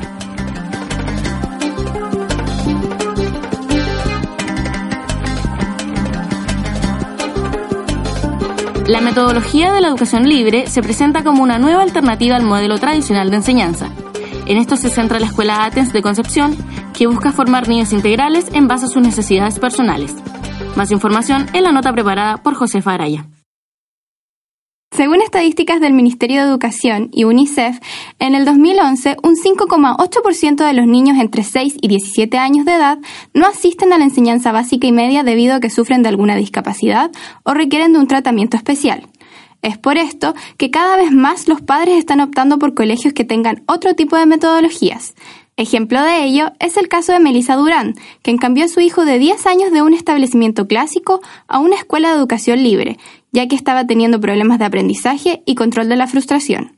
La 8.87 8.99
metodología 8.99 9.71
de 9.71 9.79
la 9.79 9.87
educación 9.87 10.27
libre 10.27 10.67
se 10.67 10.83
presenta 10.83 11.23
como 11.23 11.43
una 11.43 11.59
nueva 11.59 11.81
alternativa 11.83 12.35
al 12.35 12.43
modelo 12.43 12.77
tradicional 12.77 13.29
de 13.29 13.37
enseñanza. 13.37 13.89
En 14.47 14.57
esto 14.57 14.75
se 14.75 14.89
centra 14.89 15.21
la 15.21 15.27
Escuela 15.27 15.63
Atens 15.63 15.93
de 15.93 16.01
Concepción, 16.01 16.57
que 17.01 17.07
busca 17.07 17.31
formar 17.31 17.67
niños 17.67 17.93
integrales 17.93 18.45
en 18.53 18.67
base 18.67 18.85
a 18.85 18.87
sus 18.87 19.01
necesidades 19.01 19.57
personales. 19.57 20.13
Más 20.75 20.91
información 20.91 21.47
en 21.51 21.63
la 21.63 21.71
nota 21.71 21.91
preparada 21.91 22.37
por 22.37 22.53
Josefa 22.53 22.93
Araya. 22.93 23.25
Según 24.95 25.23
estadísticas 25.23 25.81
del 25.81 25.93
Ministerio 25.93 26.41
de 26.43 26.47
Educación 26.47 27.09
y 27.11 27.23
UNICEF, 27.23 27.79
en 28.19 28.35
el 28.35 28.45
2011 28.45 29.17
un 29.23 29.35
5,8% 29.35 30.63
de 30.63 30.73
los 30.73 30.85
niños 30.85 31.17
entre 31.17 31.41
6 31.41 31.77
y 31.81 31.87
17 31.87 32.37
años 32.37 32.65
de 32.67 32.75
edad 32.75 32.99
no 33.33 33.47
asisten 33.47 33.93
a 33.93 33.97
la 33.97 34.03
enseñanza 34.03 34.51
básica 34.51 34.85
y 34.85 34.91
media 34.91 35.23
debido 35.23 35.55
a 35.55 35.59
que 35.59 35.71
sufren 35.71 36.03
de 36.03 36.09
alguna 36.09 36.35
discapacidad 36.35 37.09
o 37.41 37.55
requieren 37.55 37.93
de 37.93 37.99
un 37.99 38.05
tratamiento 38.05 38.57
especial. 38.57 39.07
Es 39.63 39.77
por 39.77 39.97
esto 39.97 40.35
que 40.57 40.69
cada 40.69 40.97
vez 40.97 41.11
más 41.11 41.47
los 41.47 41.61
padres 41.61 41.97
están 41.97 42.19
optando 42.19 42.57
por 42.59 42.75
colegios 42.75 43.13
que 43.13 43.25
tengan 43.25 43.63
otro 43.67 43.95
tipo 43.95 44.17
de 44.17 44.25
metodologías. 44.27 45.15
Ejemplo 45.57 46.01
de 46.01 46.23
ello 46.23 46.51
es 46.59 46.77
el 46.77 46.87
caso 46.87 47.11
de 47.11 47.19
Melissa 47.19 47.55
Durán, 47.55 47.95
quien 48.21 48.37
cambió 48.37 48.65
a 48.65 48.69
su 48.69 48.79
hijo 48.79 49.05
de 49.05 49.19
10 49.19 49.45
años 49.45 49.71
de 49.71 49.81
un 49.81 49.93
establecimiento 49.93 50.65
clásico 50.67 51.21
a 51.47 51.59
una 51.59 51.75
escuela 51.75 52.09
de 52.09 52.15
educación 52.15 52.63
libre, 52.63 52.97
ya 53.31 53.47
que 53.47 53.55
estaba 53.55 53.85
teniendo 53.85 54.19
problemas 54.19 54.59
de 54.59 54.65
aprendizaje 54.65 55.43
y 55.45 55.55
control 55.55 55.89
de 55.89 55.97
la 55.97 56.07
frustración. 56.07 56.77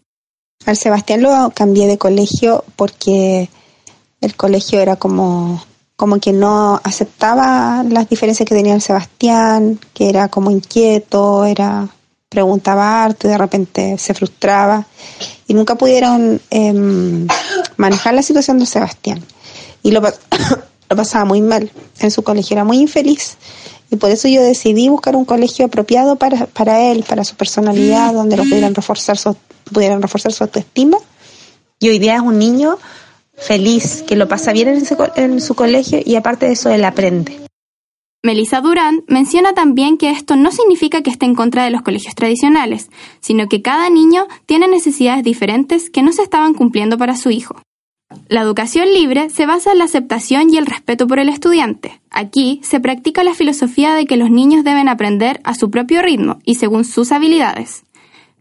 Al 0.66 0.78
Sebastián 0.78 1.22
lo 1.22 1.52
cambié 1.54 1.88
de 1.88 1.98
colegio 1.98 2.64
porque 2.76 3.50
el 4.22 4.36
colegio 4.36 4.80
era 4.80 4.96
como, 4.96 5.64
como 5.96 6.20
que 6.20 6.34
no 6.34 6.80
aceptaba 6.84 7.84
las 7.84 8.10
diferencias 8.10 8.48
que 8.48 8.56
tenía 8.56 8.74
el 8.74 8.82
Sebastián, 8.82 9.80
que 9.94 10.10
era 10.10 10.30
como 10.30 10.52
inquieto, 10.52 11.46
era 11.46 11.90
preguntaba 12.34 13.04
harto 13.04 13.28
y 13.28 13.32
de 13.32 13.38
repente 13.38 13.98
se 13.98 14.14
frustraba 14.14 14.86
y 15.48 15.54
nunca 15.54 15.76
pudieron 15.76 16.42
em, 16.50 17.28
manejar 17.78 18.16
la 18.16 18.24
situación 18.24 18.58
de 18.60 18.66
Sebastián. 18.66 19.24
Y 19.84 19.92
lo, 19.92 20.02
lo 20.90 20.96
pasaba 20.96 21.26
muy 21.26 21.42
mal. 21.42 21.72
En 22.00 22.10
su 22.12 22.24
colegio 22.24 22.56
era 22.56 22.64
muy 22.64 22.80
infeliz 22.80 23.38
y 23.92 23.96
por 23.98 24.10
eso 24.10 24.28
yo 24.28 24.42
decidí 24.42 24.90
buscar 24.90 25.16
un 25.16 25.24
colegio 25.24 25.66
apropiado 25.66 26.16
para, 26.16 26.48
para 26.48 26.92
él, 26.92 27.06
para 27.08 27.24
su 27.24 27.36
personalidad, 27.36 28.12
donde 28.12 28.36
lo 28.36 28.44
pudieran 28.44 28.74
reforzar 28.74 29.20
su, 29.20 29.38
pudieran 29.72 30.02
reforzar 30.02 30.34
su 30.34 30.44
autoestima. 30.44 30.98
Y 31.80 31.90
hoy 31.90 32.00
día 32.00 32.16
es 32.16 32.22
un 32.22 32.40
niño 32.40 32.80
feliz, 33.38 34.04
que 34.08 34.16
lo 34.16 34.28
pasa 34.28 34.52
bien 34.52 34.70
en, 34.70 34.84
en 35.16 35.42
su 35.42 35.54
colegio 35.54 36.00
y 36.04 36.16
aparte 36.16 36.48
de 36.48 36.54
eso 36.54 36.72
él 36.72 36.84
aprende. 36.86 37.43
Melissa 38.26 38.62
Durán 38.62 39.04
menciona 39.10 39.52
también 39.52 39.98
que 39.98 40.10
esto 40.10 40.38
no 40.38 40.50
significa 40.54 41.02
que 41.02 41.10
esté 41.10 41.26
en 41.26 41.36
contra 41.36 41.66
de 41.66 41.72
los 41.72 41.82
colegios 41.82 42.16
tradicionales, 42.16 42.90
sino 43.20 43.50
que 43.50 43.62
cada 43.62 43.90
niño 43.90 44.28
tiene 44.46 44.70
necesidades 44.70 45.26
diferentes 45.26 45.90
que 45.90 46.02
no 46.04 46.14
se 46.14 46.24
estaban 46.24 46.54
cumpliendo 46.54 46.98
para 46.98 47.18
su 47.18 47.32
hijo. 47.32 47.62
La 48.30 48.40
educación 48.40 48.94
libre 48.94 49.30
se 49.30 49.46
basa 49.46 49.74
en 49.74 49.80
la 49.80 49.84
aceptación 49.84 50.50
y 50.50 50.58
el 50.58 50.68
respeto 50.68 51.06
por 51.06 51.20
el 51.20 51.28
estudiante. 51.28 52.00
Aquí 52.12 52.62
se 52.64 52.80
practica 52.80 53.26
la 53.26 53.34
filosofía 53.34 53.94
de 53.94 54.06
que 54.06 54.16
los 54.16 54.30
niños 54.30 54.64
deben 54.64 54.88
aprender 54.88 55.42
a 55.44 55.54
su 55.54 55.70
propio 55.70 56.02
ritmo 56.02 56.40
y 56.46 56.56
según 56.56 56.86
sus 56.86 57.12
habilidades. 57.12 57.84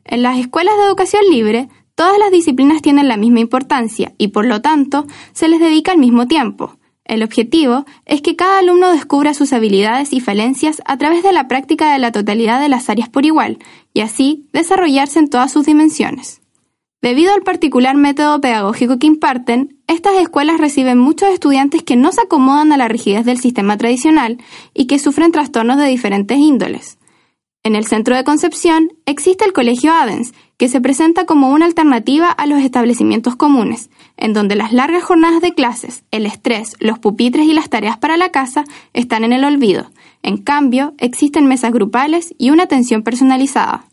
En 0.05 0.23
las 0.23 0.39
escuelas 0.39 0.77
de 0.77 0.85
educación 0.85 1.23
libre, 1.29 1.69
todas 1.97 2.21
las 2.21 2.31
disciplinas 2.31 2.83
tienen 2.83 3.09
la 3.09 3.17
misma 3.17 3.41
importancia 3.41 4.13
y 4.17 4.29
por 4.29 4.47
lo 4.47 4.61
tanto 4.61 5.09
se 5.33 5.49
les 5.49 5.59
dedica 5.59 5.91
al 5.91 5.99
mismo 5.99 6.29
tiempo. 6.29 6.77
El 7.13 7.23
objetivo 7.23 7.85
es 8.07 8.23
que 8.23 8.37
cada 8.37 8.61
alumno 8.61 8.91
descubra 8.91 9.35
sus 9.35 9.53
habilidades 9.53 10.15
y 10.15 10.21
falencias 10.21 10.81
a 10.87 10.97
través 10.97 11.23
de 11.23 11.35
la 11.35 11.47
práctica 11.47 11.93
de 11.93 11.99
la 11.99 12.11
totalidad 12.11 12.59
de 12.59 12.71
las 12.71 12.89
áreas 12.89 13.11
por 13.11 13.27
igual, 13.27 13.59
y 13.93 14.01
así 14.01 14.49
desarrollarse 14.55 15.19
en 15.19 15.29
todas 15.29 15.53
sus 15.53 15.67
dimensiones. 15.67 16.41
Debido 17.03 17.35
al 17.35 17.43
particular 17.43 17.97
método 17.99 18.41
pedagógico 18.41 18.99
que 18.99 19.09
imparten, 19.09 19.77
estas 19.89 20.15
escuelas 20.23 20.59
reciben 20.59 20.97
muchos 20.97 21.29
estudiantes 21.29 21.83
que 21.83 21.97
no 21.97 22.13
se 22.13 22.23
acomodan 22.23 22.73
a 22.73 22.79
la 22.79 22.89
rigidez 22.89 23.27
del 23.27 23.39
sistema 23.39 23.77
tradicional 23.77 24.39
y 24.73 24.87
que 24.87 24.99
sufren 24.99 25.33
trastornos 25.33 25.77
de 25.77 25.89
diferentes 25.89 26.39
índoles. 26.39 26.97
En 27.63 27.77
el 27.77 27.85
centro 27.85 28.17
de 28.17 28.25
Concepción 28.25 28.89
existe 29.05 29.45
el 29.45 29.53
Colegio 29.53 29.93
Adens, 29.93 30.33
que 30.57 30.69
se 30.69 30.81
presenta 30.81 31.27
como 31.27 31.51
una 31.51 31.67
alternativa 31.67 32.31
a 32.31 32.47
los 32.47 32.61
establecimientos 32.61 33.37
comunes, 33.37 33.91
en 34.23 34.33
donde 34.35 34.55
las 34.55 34.73
largas 34.73 35.03
jornadas 35.03 35.43
de 35.43 35.53
clases, 35.53 36.05
el 36.13 36.27
estrés, 36.27 36.77
los 36.79 37.01
pupitres 37.01 37.45
y 37.45 37.55
las 37.55 37.69
tareas 37.69 37.99
para 37.99 38.17
la 38.17 38.31
casa 38.31 38.63
están 38.93 39.25
en 39.25 39.33
el 39.33 39.45
olvido. 39.45 39.91
En 40.23 40.37
cambio, 40.37 40.95
existen 40.99 41.49
mesas 41.49 41.73
grupales 41.73 42.33
y 42.39 42.51
una 42.51 42.63
atención 42.63 43.03
personalizada. 43.03 43.85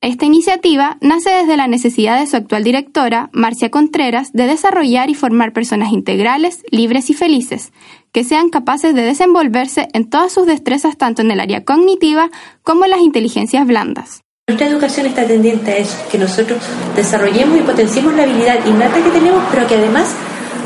Esta 0.00 0.26
iniciativa 0.26 0.98
nace 1.00 1.30
desde 1.30 1.56
la 1.56 1.68
necesidad 1.68 2.18
de 2.18 2.26
su 2.26 2.36
actual 2.36 2.64
directora, 2.64 3.30
Marcia 3.32 3.70
Contreras, 3.70 4.32
de 4.32 4.48
desarrollar 4.48 5.08
y 5.08 5.14
formar 5.14 5.52
personas 5.52 5.92
integrales, 5.92 6.64
libres 6.72 7.08
y 7.08 7.14
felices, 7.14 7.72
que 8.10 8.24
sean 8.24 8.50
capaces 8.50 8.92
de 8.92 9.02
desenvolverse 9.02 9.86
en 9.92 10.10
todas 10.10 10.32
sus 10.32 10.46
destrezas 10.46 10.96
tanto 10.96 11.22
en 11.22 11.30
el 11.30 11.38
área 11.38 11.64
cognitiva 11.64 12.28
como 12.64 12.84
en 12.84 12.90
las 12.90 13.00
inteligencias 13.00 13.66
blandas. 13.68 14.25
Nuestra 14.48 14.68
educación 14.68 15.06
está 15.06 15.26
tendiente 15.26 15.72
a 15.72 15.76
eso, 15.78 15.96
que 16.08 16.18
nosotros 16.18 16.60
desarrollemos 16.94 17.58
y 17.58 17.62
potenciemos 17.62 18.14
la 18.14 18.22
habilidad 18.22 18.64
innata 18.64 19.02
que 19.02 19.10
tenemos, 19.10 19.42
pero 19.50 19.66
que 19.66 19.74
además 19.74 20.06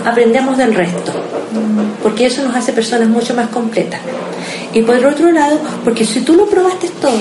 aprendamos 0.05 0.59
del 0.59 0.75
resto, 0.75 1.13
porque 2.03 2.27
eso 2.27 2.43
nos 2.43 2.55
hace 2.55 2.75
personas 2.75 3.09
mucho 3.09 3.33
más 3.33 3.49
completas. 3.49 3.99
Y 4.75 4.83
por 4.83 4.97
otro 4.97 5.33
lado, 5.33 5.59
porque 5.83 6.05
si 6.05 6.21
tú 6.21 6.35
lo 6.35 6.45
probaste 6.45 6.91
todo, 7.01 7.19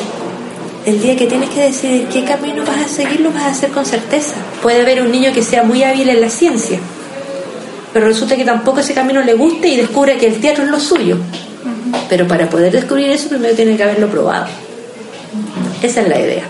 el 0.85 1.01
día 1.01 1.15
que 1.15 1.27
tienes 1.27 1.49
que 1.49 1.61
decidir 1.61 2.07
qué 2.07 2.25
camino 2.25 2.65
vas 2.65 2.83
a 2.83 2.89
seguir, 2.89 3.21
lo 3.21 3.31
vas 3.31 3.43
a 3.43 3.51
hacer 3.51 3.71
con 3.71 3.85
certeza. 3.85 4.35
Puede 4.61 4.81
haber 4.81 5.01
un 5.01 5.13
niño 5.13 5.31
que 5.33 5.41
sea 5.41 5.63
muy 5.63 5.81
hábil 5.83 6.09
en 6.09 6.19
la 6.19 6.29
ciencia, 6.29 6.77
pero 7.93 8.05
resulta 8.07 8.35
que 8.35 8.43
tampoco 8.43 8.81
ese 8.81 8.93
camino 8.93 9.21
le 9.21 9.33
guste 9.33 9.69
y 9.69 9.77
descubre 9.77 10.17
que 10.17 10.27
el 10.27 10.41
teatro 10.41 10.65
es 10.65 10.71
lo 10.71 10.79
suyo. 10.81 11.19
Pero 12.09 12.27
para 12.27 12.49
poder 12.49 12.73
descubrir 12.73 13.11
eso, 13.11 13.29
primero 13.29 13.55
tiene 13.55 13.77
que 13.77 13.83
haberlo 13.83 14.09
probado. 14.09 14.47
Esa 15.81 16.01
es 16.01 16.09
la 16.09 16.19
idea. 16.19 16.49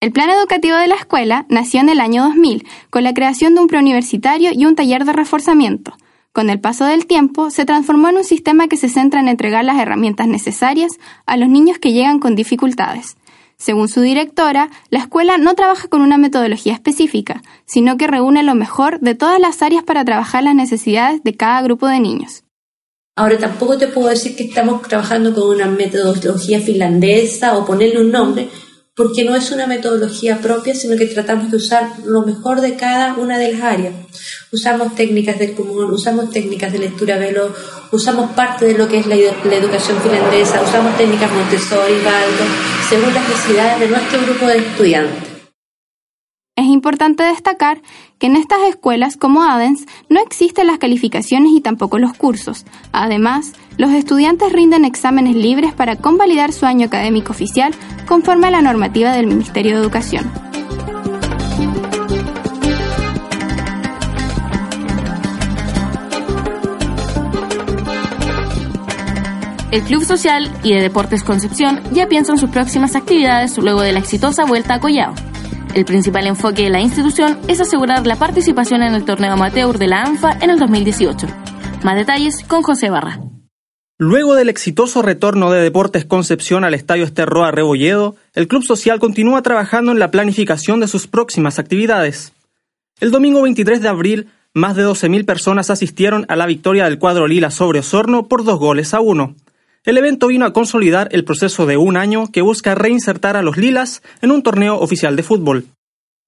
El 0.00 0.12
plan 0.12 0.28
educativo 0.28 0.76
de 0.76 0.86
la 0.86 0.96
escuela 0.96 1.46
nació 1.48 1.80
en 1.80 1.88
el 1.88 1.98
año 1.98 2.24
2000, 2.24 2.66
con 2.90 3.04
la 3.04 3.14
creación 3.14 3.54
de 3.54 3.62
un 3.62 3.68
preuniversitario 3.68 4.50
y 4.52 4.66
un 4.66 4.74
taller 4.74 5.04
de 5.04 5.14
reforzamiento. 5.14 5.96
Con 6.32 6.50
el 6.50 6.60
paso 6.60 6.84
del 6.84 7.06
tiempo, 7.06 7.50
se 7.50 7.64
transformó 7.64 8.08
en 8.10 8.18
un 8.18 8.24
sistema 8.24 8.68
que 8.68 8.76
se 8.76 8.88
centra 8.88 9.20
en 9.20 9.28
entregar 9.28 9.64
las 9.64 9.78
herramientas 9.78 10.26
necesarias 10.26 10.92
a 11.26 11.36
los 11.36 11.48
niños 11.48 11.78
que 11.78 11.92
llegan 11.92 12.18
con 12.18 12.36
dificultades. 12.36 13.16
Según 13.56 13.88
su 13.88 14.02
directora, 14.02 14.70
la 14.90 15.00
escuela 15.00 15.38
no 15.38 15.54
trabaja 15.54 15.88
con 15.88 16.02
una 16.02 16.18
metodología 16.18 16.74
específica, 16.74 17.42
sino 17.64 17.96
que 17.96 18.06
reúne 18.06 18.42
lo 18.42 18.54
mejor 18.54 19.00
de 19.00 19.14
todas 19.14 19.40
las 19.40 19.62
áreas 19.62 19.84
para 19.84 20.04
trabajar 20.04 20.44
las 20.44 20.54
necesidades 20.54 21.22
de 21.22 21.34
cada 21.34 21.62
grupo 21.62 21.86
de 21.86 22.00
niños. 22.00 22.44
Ahora 23.20 23.36
tampoco 23.36 23.76
te 23.76 23.88
puedo 23.88 24.08
decir 24.08 24.34
que 24.34 24.44
estamos 24.44 24.80
trabajando 24.80 25.34
con 25.34 25.46
una 25.48 25.66
metodología 25.66 26.58
finlandesa 26.58 27.54
o 27.58 27.66
ponerle 27.66 28.00
un 28.00 28.10
nombre, 28.10 28.48
porque 28.96 29.24
no 29.24 29.36
es 29.36 29.52
una 29.52 29.66
metodología 29.66 30.38
propia, 30.38 30.74
sino 30.74 30.96
que 30.96 31.04
tratamos 31.04 31.50
de 31.50 31.58
usar 31.58 31.86
lo 32.06 32.22
mejor 32.22 32.62
de 32.62 32.76
cada 32.76 33.16
una 33.16 33.36
de 33.36 33.52
las 33.52 33.60
áreas. 33.60 33.92
Usamos 34.50 34.94
técnicas 34.94 35.38
del 35.38 35.52
común, 35.52 35.92
usamos 35.92 36.30
técnicas 36.30 36.72
de 36.72 36.78
lectura 36.78 37.18
veloz, 37.18 37.52
usamos 37.92 38.30
parte 38.30 38.64
de 38.64 38.78
lo 38.78 38.88
que 38.88 39.00
es 39.00 39.06
la, 39.06 39.16
educación 39.16 40.00
finlandesa, 40.00 40.62
usamos 40.62 40.96
técnicas 40.96 41.30
Montessori, 41.30 42.00
Baldo, 42.02 42.44
según 42.88 43.12
las 43.12 43.28
necesidades 43.28 43.80
de 43.80 43.88
nuestro 43.88 44.22
grupo 44.22 44.46
de 44.46 44.56
estudiantes. 44.60 45.29
Importante 46.70 47.24
destacar 47.24 47.82
que 48.20 48.28
en 48.28 48.36
estas 48.36 48.60
escuelas 48.68 49.16
como 49.16 49.42
ADENS 49.42 49.86
no 50.08 50.20
existen 50.20 50.68
las 50.68 50.78
calificaciones 50.78 51.50
y 51.52 51.60
tampoco 51.60 51.98
los 51.98 52.12
cursos. 52.12 52.64
Además, 52.92 53.54
los 53.76 53.90
estudiantes 53.90 54.52
rinden 54.52 54.84
exámenes 54.84 55.34
libres 55.34 55.72
para 55.72 55.96
convalidar 55.96 56.52
su 56.52 56.66
año 56.66 56.86
académico 56.86 57.32
oficial 57.32 57.74
conforme 58.06 58.46
a 58.46 58.50
la 58.52 58.62
normativa 58.62 59.10
del 59.12 59.26
Ministerio 59.26 59.74
de 59.74 59.82
Educación. 59.82 60.30
El 69.72 69.82
Club 69.82 70.04
Social 70.04 70.52
y 70.62 70.72
de 70.72 70.82
Deportes 70.82 71.24
Concepción 71.24 71.80
ya 71.92 72.06
piensa 72.06 72.30
en 72.32 72.38
sus 72.38 72.50
próximas 72.50 72.94
actividades 72.94 73.58
luego 73.58 73.82
de 73.82 73.92
la 73.92 73.98
exitosa 73.98 74.44
vuelta 74.44 74.74
a 74.74 74.80
Collao. 74.80 75.29
El 75.74 75.84
principal 75.84 76.26
enfoque 76.26 76.64
de 76.64 76.70
la 76.70 76.80
institución 76.80 77.38
es 77.46 77.60
asegurar 77.60 78.04
la 78.04 78.16
participación 78.16 78.82
en 78.82 78.94
el 78.94 79.04
torneo 79.04 79.34
amateur 79.34 79.78
de 79.78 79.86
la 79.86 80.02
ANFA 80.02 80.36
en 80.40 80.50
el 80.50 80.58
2018. 80.58 81.28
Más 81.84 81.94
detalles 81.94 82.42
con 82.42 82.62
José 82.62 82.90
Barra. 82.90 83.20
Luego 83.96 84.34
del 84.34 84.48
exitoso 84.48 85.00
retorno 85.00 85.52
de 85.52 85.60
Deportes 85.60 86.04
Concepción 86.04 86.64
al 86.64 86.74
Estadio 86.74 87.04
Esterroa 87.04 87.52
Rebolledo, 87.52 88.16
el 88.34 88.48
Club 88.48 88.64
Social 88.64 88.98
continúa 88.98 89.42
trabajando 89.42 89.92
en 89.92 90.00
la 90.00 90.10
planificación 90.10 90.80
de 90.80 90.88
sus 90.88 91.06
próximas 91.06 91.60
actividades. 91.60 92.32
El 92.98 93.12
domingo 93.12 93.42
23 93.42 93.80
de 93.80 93.88
abril, 93.88 94.28
más 94.52 94.74
de 94.74 94.84
12.000 94.84 95.24
personas 95.24 95.70
asistieron 95.70 96.24
a 96.28 96.34
la 96.34 96.46
victoria 96.46 96.84
del 96.84 96.98
cuadro 96.98 97.28
Lila 97.28 97.52
sobre 97.52 97.78
Osorno 97.78 98.26
por 98.26 98.42
dos 98.42 98.58
goles 98.58 98.92
a 98.92 99.00
uno. 99.00 99.36
El 99.82 99.96
evento 99.96 100.26
vino 100.26 100.44
a 100.44 100.52
consolidar 100.52 101.08
el 101.12 101.24
proceso 101.24 101.64
de 101.64 101.78
un 101.78 101.96
año 101.96 102.30
que 102.30 102.42
busca 102.42 102.74
reinsertar 102.74 103.38
a 103.38 103.42
los 103.42 103.56
Lilas 103.56 104.02
en 104.20 104.30
un 104.30 104.42
torneo 104.42 104.78
oficial 104.78 105.16
de 105.16 105.22
fútbol. 105.22 105.68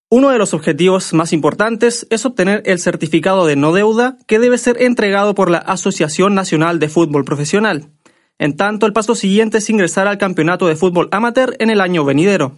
Uno 0.09 0.31
de 0.31 0.39
los 0.39 0.55
objetivos 0.55 1.13
más 1.13 1.35
importantes 1.35 2.07
es 2.09 2.25
obtener 2.25 2.63
el 2.65 2.79
certificado 2.79 3.45
de 3.45 3.57
no 3.57 3.75
deuda 3.75 4.17
que 4.27 4.39
debe 4.39 4.57
ser 4.57 4.81
entregado 4.81 5.35
por 5.35 5.51
la 5.51 5.59
Asociación 5.59 6.35
Nacional 6.35 6.79
de 6.79 6.89
Fútbol 6.89 7.27
Profesional. 7.27 7.91
En 8.39 8.57
tanto, 8.57 8.87
el 8.87 8.95
paso 8.95 9.15
siguiente 9.15 9.59
es 9.59 9.69
ingresar 9.69 10.09
al 10.09 10.17
campeonato 10.17 10.67
de 10.67 10.77
fútbol 10.77 11.09
amateur 11.13 11.55
en 11.59 11.69
el 11.69 11.83
año 11.83 12.07
venidero. 12.07 12.57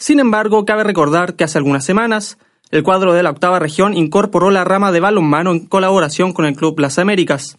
Sin 0.00 0.18
embargo, 0.18 0.64
cabe 0.64 0.82
recordar 0.82 1.36
que 1.36 1.44
hace 1.44 1.58
algunas 1.58 1.84
semanas, 1.84 2.38
el 2.72 2.82
cuadro 2.82 3.12
de 3.12 3.22
la 3.22 3.30
octava 3.30 3.60
región 3.60 3.96
incorporó 3.96 4.50
la 4.50 4.64
rama 4.64 4.90
de 4.90 4.98
balonmano 4.98 5.52
en 5.52 5.66
colaboración 5.66 6.32
con 6.32 6.44
el 6.44 6.56
Club 6.56 6.80
Las 6.80 6.98
Américas. 6.98 7.56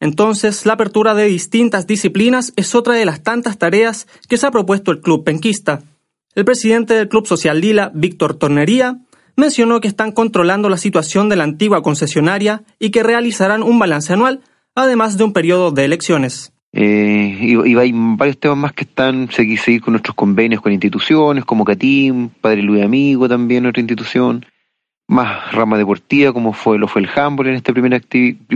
Entonces, 0.00 0.66
la 0.66 0.74
apertura 0.74 1.14
de 1.14 1.24
distintas 1.24 1.86
disciplinas 1.86 2.52
es 2.56 2.74
otra 2.74 2.94
de 2.94 3.04
las 3.04 3.22
tantas 3.22 3.58
tareas 3.58 4.06
que 4.28 4.36
se 4.36 4.46
ha 4.46 4.50
propuesto 4.50 4.90
el 4.90 5.00
club 5.00 5.24
penquista. 5.24 5.82
El 6.34 6.44
presidente 6.44 6.94
del 6.94 7.08
Club 7.08 7.26
Social 7.26 7.60
Lila, 7.60 7.90
Víctor 7.94 8.34
Tornería, 8.34 8.98
mencionó 9.36 9.80
que 9.80 9.88
están 9.88 10.12
controlando 10.12 10.68
la 10.68 10.76
situación 10.76 11.28
de 11.28 11.36
la 11.36 11.44
antigua 11.44 11.82
concesionaria 11.82 12.62
y 12.78 12.90
que 12.90 13.02
realizarán 13.02 13.62
un 13.62 13.78
balance 13.78 14.12
anual, 14.12 14.40
además 14.74 15.16
de 15.16 15.24
un 15.24 15.32
periodo 15.32 15.70
de 15.70 15.84
elecciones. 15.84 16.52
Eh, 16.72 17.38
y, 17.40 17.76
hay 17.76 17.92
varios 17.94 18.38
temas 18.38 18.58
más 18.58 18.72
que 18.74 18.84
están, 18.84 19.30
seguir, 19.30 19.80
con 19.80 19.92
nuestros 19.92 20.14
convenios 20.14 20.60
con 20.60 20.72
instituciones 20.72 21.44
como 21.46 21.64
CATIM, 21.64 22.28
Padre 22.28 22.62
Luis 22.62 22.82
Amigo 22.82 23.28
también, 23.28 23.64
otra 23.64 23.80
institución, 23.80 24.44
más 25.08 25.52
rama 25.52 25.78
deportiva, 25.78 26.32
como 26.32 26.52
fue 26.52 26.78
lo 26.78 26.88
fue 26.88 27.02
el 27.02 27.08
handball 27.14 27.48
en 27.48 27.54
este 27.54 27.72
primer, 27.72 28.02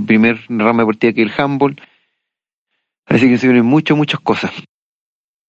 primer 0.06 0.40
rama 0.48 0.82
deportiva 0.82 1.12
que 1.12 1.22
el 1.22 1.32
handball. 1.36 1.80
Así 3.06 3.28
que 3.28 3.38
se 3.38 3.46
vienen 3.46 3.66
muchas, 3.66 3.96
muchas 3.96 4.20
cosas. 4.20 4.52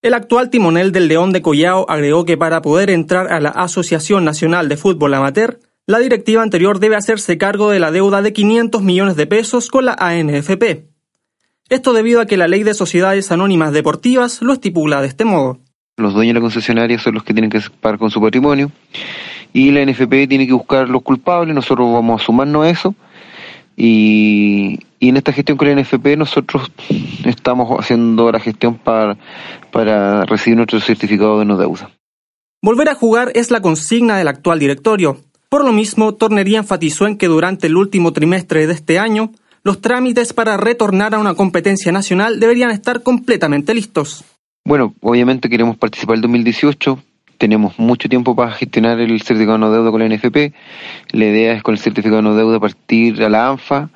El 0.02 0.16
actual 0.16 0.50
timonel 0.50 0.92
del 0.92 1.08
León 1.08 1.32
de 1.32 1.44
Collao 1.44 1.86
agregó 1.88 2.26
que 2.26 2.38
para 2.38 2.62
poder 2.62 2.90
entrar 2.90 3.32
a 3.32 3.40
la 3.40 3.50
Asociación 3.50 4.26
Nacional 4.26 4.68
de 4.68 4.78
Fútbol 4.78 5.14
Amateur, 5.14 5.60
la 5.86 6.00
directiva 6.00 6.42
anterior 6.42 6.80
debe 6.80 6.96
hacerse 6.96 7.38
cargo 7.38 7.70
de 7.70 7.80
la 7.80 7.92
deuda 7.92 8.22
de 8.22 8.34
500 8.34 8.82
millones 8.82 9.16
de 9.16 9.28
pesos 9.28 9.70
con 9.70 9.86
la 9.86 9.96
ANFP. 10.00 10.88
Esto 11.70 11.94
debido 11.94 12.20
a 12.20 12.26
que 12.26 12.38
la 12.38 12.48
ley 12.48 12.64
de 12.64 12.74
sociedades 12.74 13.32
anónimas 13.32 13.74
deportivas 13.74 14.42
lo 14.42 14.54
estipula 14.54 15.02
de 15.02 15.08
este 15.08 15.26
modo. 15.26 15.60
Los 15.98 16.14
dueños 16.14 16.34
de 16.34 16.40
la 16.40 16.42
concesionaria 16.42 16.98
son 16.98 17.14
los 17.14 17.24
que 17.24 17.34
tienen 17.34 17.52
que 17.52 17.62
pagar 17.80 18.00
con 18.00 18.10
su 18.10 18.20
patrimonio 18.20 18.72
y 19.54 19.72
la 19.72 19.86
NFP 19.86 20.28
tiene 20.28 20.48
que 20.48 20.54
buscar 20.54 20.90
los 20.90 21.02
culpables, 21.02 21.54
nosotros 21.54 21.92
vamos 21.92 22.22
a 22.22 22.26
sumarnos 22.26 22.66
a 22.66 22.70
eso 22.70 22.96
y, 23.76 24.80
en 25.00 25.18
esta 25.18 25.34
gestión 25.34 25.58
con 25.58 25.68
la 25.68 25.82
NFP 25.82 26.16
nosotros 26.18 26.72
estamos 27.26 27.80
haciendo 27.80 28.32
la 28.32 28.40
gestión 28.40 28.76
para, 28.76 29.18
para 29.72 30.26
recibir 30.26 30.58
nuestro 30.58 30.80
certificado 30.80 31.40
de 31.40 31.46
no 31.46 31.58
deuda. 31.58 31.90
Volver 32.62 32.90
a 32.90 32.96
jugar 32.96 33.32
es 33.34 33.50
la 33.50 33.62
consigna 33.62 34.18
del 34.18 34.28
actual 34.28 34.60
directorio. 34.60 35.18
Por 35.50 35.66
lo 35.66 35.72
mismo, 35.72 36.14
Tornería 36.14 36.60
enfatizó 36.60 37.08
en 37.08 37.18
que 37.18 37.28
durante 37.28 37.68
el 37.68 37.76
último 37.76 38.14
trimestre 38.14 38.68
de 38.68 38.74
este 38.74 39.00
año, 39.00 39.32
los 39.64 39.82
trámites 39.82 40.34
para 40.34 40.58
retornar 40.58 41.16
a 41.16 41.20
una 41.20 41.34
competencia 41.34 41.92
nacional 41.92 42.40
deberían 42.40 42.70
estar 42.70 43.02
completamente 43.02 43.74
listos. 43.74 44.24
Bueno, 44.64 44.94
obviamente 45.02 45.50
queremos 45.50 45.76
participar 45.78 46.18
el 46.18 46.22
2018, 46.22 47.00
tenemos 47.42 47.80
mucho 47.80 48.08
tiempo 48.08 48.36
para 48.36 48.52
gestionar 48.52 49.00
el 49.00 49.20
certificado 49.20 49.54
de 49.54 49.62
no 49.62 49.72
deuda 49.72 49.90
con 49.90 50.00
la 50.00 50.16
NFP. 50.16 50.54
La 51.14 51.26
idea 51.26 51.54
es 51.54 51.64
con 51.64 51.74
el 51.74 51.80
certificado 51.80 52.18
de 52.18 52.22
no 52.22 52.36
deuda 52.36 52.60
partir 52.60 53.24
a 53.24 53.30
la 53.30 53.48
ANFA, 53.48 53.90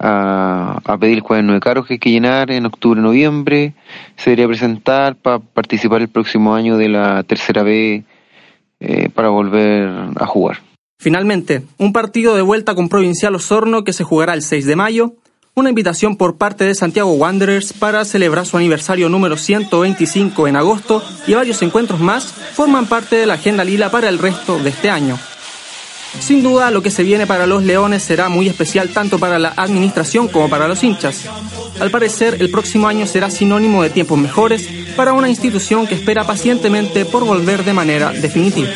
a, 0.00 0.96
pedir 0.98 1.18
el 1.18 1.22
cuaderno 1.22 1.52
de 1.52 1.60
cargos 1.60 1.86
que 1.86 1.94
hay 1.94 1.98
que 2.00 2.10
llenar 2.10 2.50
en 2.50 2.66
octubre, 2.66 3.00
noviembre. 3.00 3.74
Se 4.16 4.30
debería 4.30 4.48
presentar 4.48 5.14
para 5.14 5.38
participar 5.38 6.02
el 6.02 6.08
próximo 6.08 6.52
año 6.52 6.76
de 6.76 6.88
la 6.88 7.22
tercera 7.22 7.62
B 7.62 8.02
eh, 8.80 9.08
para 9.14 9.28
volver 9.28 9.88
a 10.16 10.26
jugar. 10.26 10.58
Finalmente, 10.98 11.62
un 11.78 11.92
partido 11.92 12.34
de 12.34 12.42
vuelta 12.42 12.74
con 12.74 12.88
Provincial 12.88 13.36
Osorno 13.36 13.84
que 13.84 13.92
se 13.92 14.02
jugará 14.02 14.34
el 14.34 14.42
6 14.42 14.66
de 14.66 14.74
mayo, 14.74 15.14
una 15.54 15.68
invitación 15.68 16.16
por 16.16 16.36
parte 16.36 16.64
de 16.64 16.74
Santiago 16.74 17.12
Wanderers 17.12 17.72
para 17.72 18.04
celebrar 18.04 18.46
su 18.46 18.56
aniversario 18.56 19.08
número 19.08 19.36
125 19.36 20.48
en 20.48 20.56
agosto 20.56 21.02
y 21.26 21.34
varios 21.34 21.60
encuentros 21.62 22.00
más 22.00 22.26
forman 22.54 22.86
parte 22.86 23.16
de 23.16 23.26
la 23.26 23.34
agenda 23.34 23.64
lila 23.64 23.90
para 23.90 24.08
el 24.08 24.18
resto 24.18 24.58
de 24.58 24.70
este 24.70 24.90
año. 24.90 25.18
Sin 26.18 26.42
duda, 26.42 26.70
lo 26.70 26.82
que 26.82 26.90
se 26.90 27.04
viene 27.04 27.26
para 27.26 27.46
los 27.46 27.62
Leones 27.62 28.02
será 28.02 28.28
muy 28.28 28.48
especial 28.48 28.88
tanto 28.90 29.18
para 29.18 29.38
la 29.38 29.52
administración 29.56 30.28
como 30.28 30.50
para 30.50 30.66
los 30.66 30.82
hinchas. 30.82 31.26
Al 31.78 31.90
parecer, 31.90 32.38
el 32.40 32.50
próximo 32.50 32.88
año 32.88 33.06
será 33.06 33.30
sinónimo 33.30 33.82
de 33.82 33.90
tiempos 33.90 34.18
mejores 34.18 34.66
para 34.96 35.12
una 35.12 35.28
institución 35.28 35.86
que 35.86 35.94
espera 35.94 36.26
pacientemente 36.26 37.04
por 37.04 37.24
volver 37.24 37.64
de 37.64 37.72
manera 37.72 38.12
definitiva. 38.12 38.68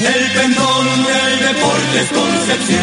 El 0.00 0.32
pendón 0.32 0.86
del 1.04 1.40
deporte 1.40 2.06
Concepción, 2.14 2.82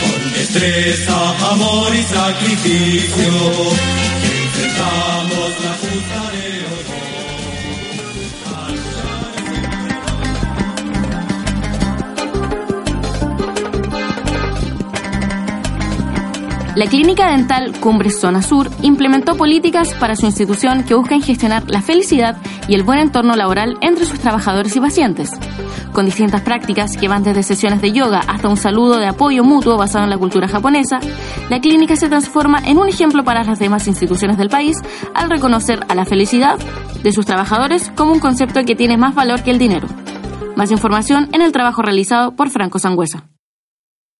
con 0.00 0.32
destreza, 0.32 1.50
amor 1.50 1.94
y 1.94 2.02
sacrificio, 2.02 3.32
enfrentamos 4.22 5.50
la 5.64 5.72
justa 5.80 6.30
de 6.32 6.54
La 16.76 16.86
Clínica 16.86 17.30
Dental 17.30 17.72
Cumbres 17.78 18.18
Zona 18.18 18.42
Sur 18.42 18.68
implementó 18.82 19.36
políticas 19.36 19.94
para 19.94 20.16
su 20.16 20.26
institución 20.26 20.82
que 20.82 20.94
buscan 20.94 21.22
gestionar 21.22 21.62
la 21.70 21.80
felicidad 21.80 22.36
y 22.66 22.74
el 22.74 22.82
buen 22.82 22.98
entorno 22.98 23.36
laboral 23.36 23.78
entre 23.80 24.06
sus 24.06 24.18
trabajadores 24.18 24.74
y 24.74 24.80
pacientes. 24.80 25.30
Con 25.94 26.06
distintas 26.06 26.42
prácticas 26.42 26.96
que 26.96 27.06
van 27.06 27.22
desde 27.22 27.44
sesiones 27.44 27.80
de 27.80 27.92
yoga 27.92 28.18
hasta 28.26 28.48
un 28.48 28.56
saludo 28.56 28.98
de 28.98 29.06
apoyo 29.06 29.44
mutuo 29.44 29.78
basado 29.78 30.02
en 30.02 30.10
la 30.10 30.18
cultura 30.18 30.48
japonesa, 30.48 30.98
la 31.48 31.60
clínica 31.60 31.94
se 31.94 32.08
transforma 32.08 32.58
en 32.66 32.78
un 32.78 32.88
ejemplo 32.88 33.22
para 33.22 33.44
las 33.44 33.60
demás 33.60 33.86
instituciones 33.86 34.36
del 34.36 34.48
país 34.48 34.76
al 35.14 35.30
reconocer 35.30 35.78
a 35.88 35.94
la 35.94 36.04
felicidad 36.04 36.58
de 37.00 37.12
sus 37.12 37.26
trabajadores 37.26 37.92
como 37.94 38.12
un 38.12 38.18
concepto 38.18 38.64
que 38.64 38.74
tiene 38.74 38.96
más 38.96 39.14
valor 39.14 39.44
que 39.44 39.52
el 39.52 39.58
dinero. 39.58 39.86
Más 40.56 40.72
información 40.72 41.28
en 41.32 41.42
el 41.42 41.52
trabajo 41.52 41.80
realizado 41.80 42.34
por 42.34 42.50
Franco 42.50 42.80
Sangüesa. 42.80 43.28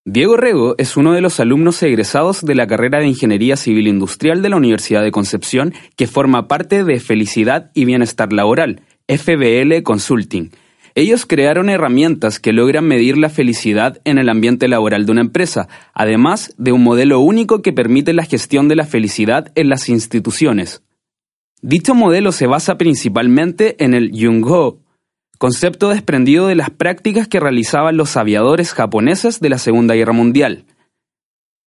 Diego 0.04 0.36
Rego 0.36 0.76
es 0.78 0.96
uno 0.96 1.12
de 1.12 1.22
los 1.22 1.40
alumnos 1.40 1.82
egresados 1.82 2.42
de 2.42 2.54
la 2.54 2.68
carrera 2.68 3.00
de 3.00 3.08
Ingeniería 3.08 3.56
Civil 3.56 3.88
Industrial 3.88 4.42
de 4.42 4.48
la 4.48 4.58
Universidad 4.58 5.02
de 5.02 5.10
Concepción 5.10 5.74
que 5.96 6.06
forma 6.06 6.46
parte 6.46 6.84
de 6.84 7.00
Felicidad 7.00 7.72
y 7.74 7.84
Bienestar 7.84 8.32
Laboral, 8.32 8.82
FBL 9.08 9.82
Consulting. 9.82 10.52
Ellos 10.96 11.26
crearon 11.26 11.70
herramientas 11.70 12.38
que 12.38 12.52
logran 12.52 12.84
medir 12.84 13.18
la 13.18 13.28
felicidad 13.28 14.00
en 14.04 14.18
el 14.18 14.28
ambiente 14.28 14.68
laboral 14.68 15.06
de 15.06 15.12
una 15.12 15.22
empresa, 15.22 15.68
además 15.92 16.54
de 16.56 16.70
un 16.70 16.84
modelo 16.84 17.18
único 17.18 17.62
que 17.62 17.72
permite 17.72 18.12
la 18.12 18.24
gestión 18.24 18.68
de 18.68 18.76
la 18.76 18.86
felicidad 18.86 19.50
en 19.56 19.68
las 19.68 19.88
instituciones. 19.88 20.84
Dicho 21.60 21.96
modelo 21.96 22.30
se 22.30 22.46
basa 22.46 22.78
principalmente 22.78 23.82
en 23.82 23.94
el 23.94 24.12
Jung-Ho, 24.12 24.78
concepto 25.38 25.88
desprendido 25.88 26.46
de 26.46 26.54
las 26.54 26.70
prácticas 26.70 27.26
que 27.26 27.40
realizaban 27.40 27.96
los 27.96 28.16
aviadores 28.16 28.72
japoneses 28.72 29.40
de 29.40 29.48
la 29.48 29.58
Segunda 29.58 29.94
Guerra 29.94 30.12
Mundial. 30.12 30.64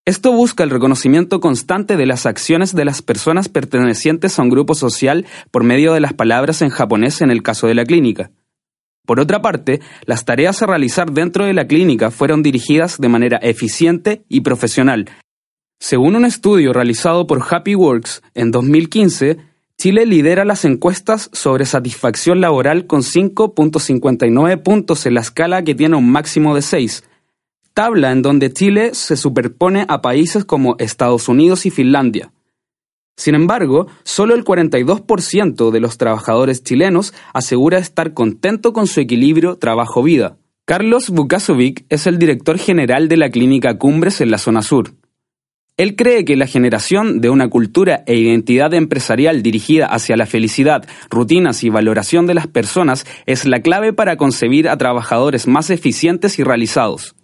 Esto 0.05 0.31
busca 0.31 0.63
el 0.63 0.69
reconocimiento 0.69 1.41
constante 1.41 1.97
de 1.97 2.05
las 2.05 2.25
acciones 2.25 2.73
de 2.73 2.85
las 2.85 3.01
personas 3.01 3.49
pertenecientes 3.49 4.39
a 4.39 4.43
un 4.43 4.49
grupo 4.49 4.73
social 4.73 5.25
por 5.51 5.65
medio 5.65 5.93
de 5.93 5.99
las 5.99 6.13
palabras 6.13 6.61
en 6.61 6.69
japonés 6.69 7.21
en 7.21 7.29
el 7.29 7.43
caso 7.43 7.67
de 7.67 7.75
la 7.75 7.83
clínica. 7.83 8.31
Por 9.07 9.21
otra 9.21 9.41
parte, 9.41 9.79
las 10.05 10.25
tareas 10.25 10.61
a 10.61 10.65
realizar 10.65 11.13
dentro 11.13 11.45
de 11.45 11.53
la 11.53 11.65
clínica 11.65 12.11
fueron 12.11 12.43
dirigidas 12.43 12.99
de 12.99 13.07
manera 13.07 13.37
eficiente 13.37 14.25
y 14.27 14.41
profesional. 14.41 15.09
Según 15.79 16.17
un 16.17 16.25
estudio 16.25 16.73
realizado 16.73 17.25
por 17.25 17.41
Happy 17.49 17.73
Works 17.73 18.21
en 18.33 18.51
2015, 18.51 19.37
Chile 19.77 20.05
lidera 20.05 20.43
las 20.43 20.65
encuestas 20.65 21.29
sobre 21.31 21.65
satisfacción 21.65 22.41
laboral 22.41 22.85
con 22.85 23.01
5.59 23.01 24.61
puntos 24.61 25.05
en 25.05 25.13
la 25.13 25.21
escala 25.21 25.63
que 25.63 25.73
tiene 25.73 25.95
un 25.95 26.11
máximo 26.11 26.53
de 26.53 26.61
6, 26.61 27.05
tabla 27.73 28.11
en 28.11 28.21
donde 28.21 28.51
Chile 28.51 28.93
se 28.93 29.15
superpone 29.15 29.85
a 29.87 30.01
países 30.01 30.43
como 30.43 30.75
Estados 30.79 31.29
Unidos 31.29 31.65
y 31.65 31.69
Finlandia. 31.69 32.33
Sin 33.17 33.33
embargo, 33.33 33.87
solo 34.03 34.35
el 34.35 34.45
42% 34.45 35.71
de 35.71 35.79
los 35.79 35.97
trabajadores 35.97 36.63
chilenos 36.63 37.15
asegura 37.33 37.79
estar 37.79 38.13
contento 38.13 38.73
con 38.73 38.85
su 38.85 39.01
equilibrio 39.01 39.57
trabajo-vida. 39.57 40.37
Carlos 40.65 41.09
Bukasovic 41.09 41.85
es 41.89 42.05
el 42.05 42.19
director 42.19 42.59
general 42.59 43.07
de 43.07 43.17
la 43.17 43.31
clínica 43.31 43.79
Cumbres 43.79 44.21
en 44.21 44.29
la 44.29 44.37
zona 44.37 44.61
sur. 44.61 44.93
Él 45.77 45.95
cree 45.95 46.25
que 46.25 46.35
la 46.35 46.47
generación 46.47 47.19
de 47.19 47.29
una 47.29 47.49
cultura 47.49 48.03
e 48.05 48.15
identidad 48.15 48.73
empresarial 48.73 49.41
dirigida 49.43 49.87
hacia 49.87 50.15
la 50.15 50.25
felicidad, 50.25 50.87
rutinas 51.09 51.63
y 51.63 51.69
valoración 51.69 52.27
de 52.27 52.33
las 52.35 52.47
personas 52.47 53.05
es 53.25 53.45
la 53.45 53.61
clave 53.61 53.93
para 53.93 54.17
concebir 54.17 54.69
a 54.69 54.77
trabajadores 54.77 55.47
más 55.47 55.69
eficientes 55.69 56.37
y 56.37 56.43
realizados. 56.43 57.16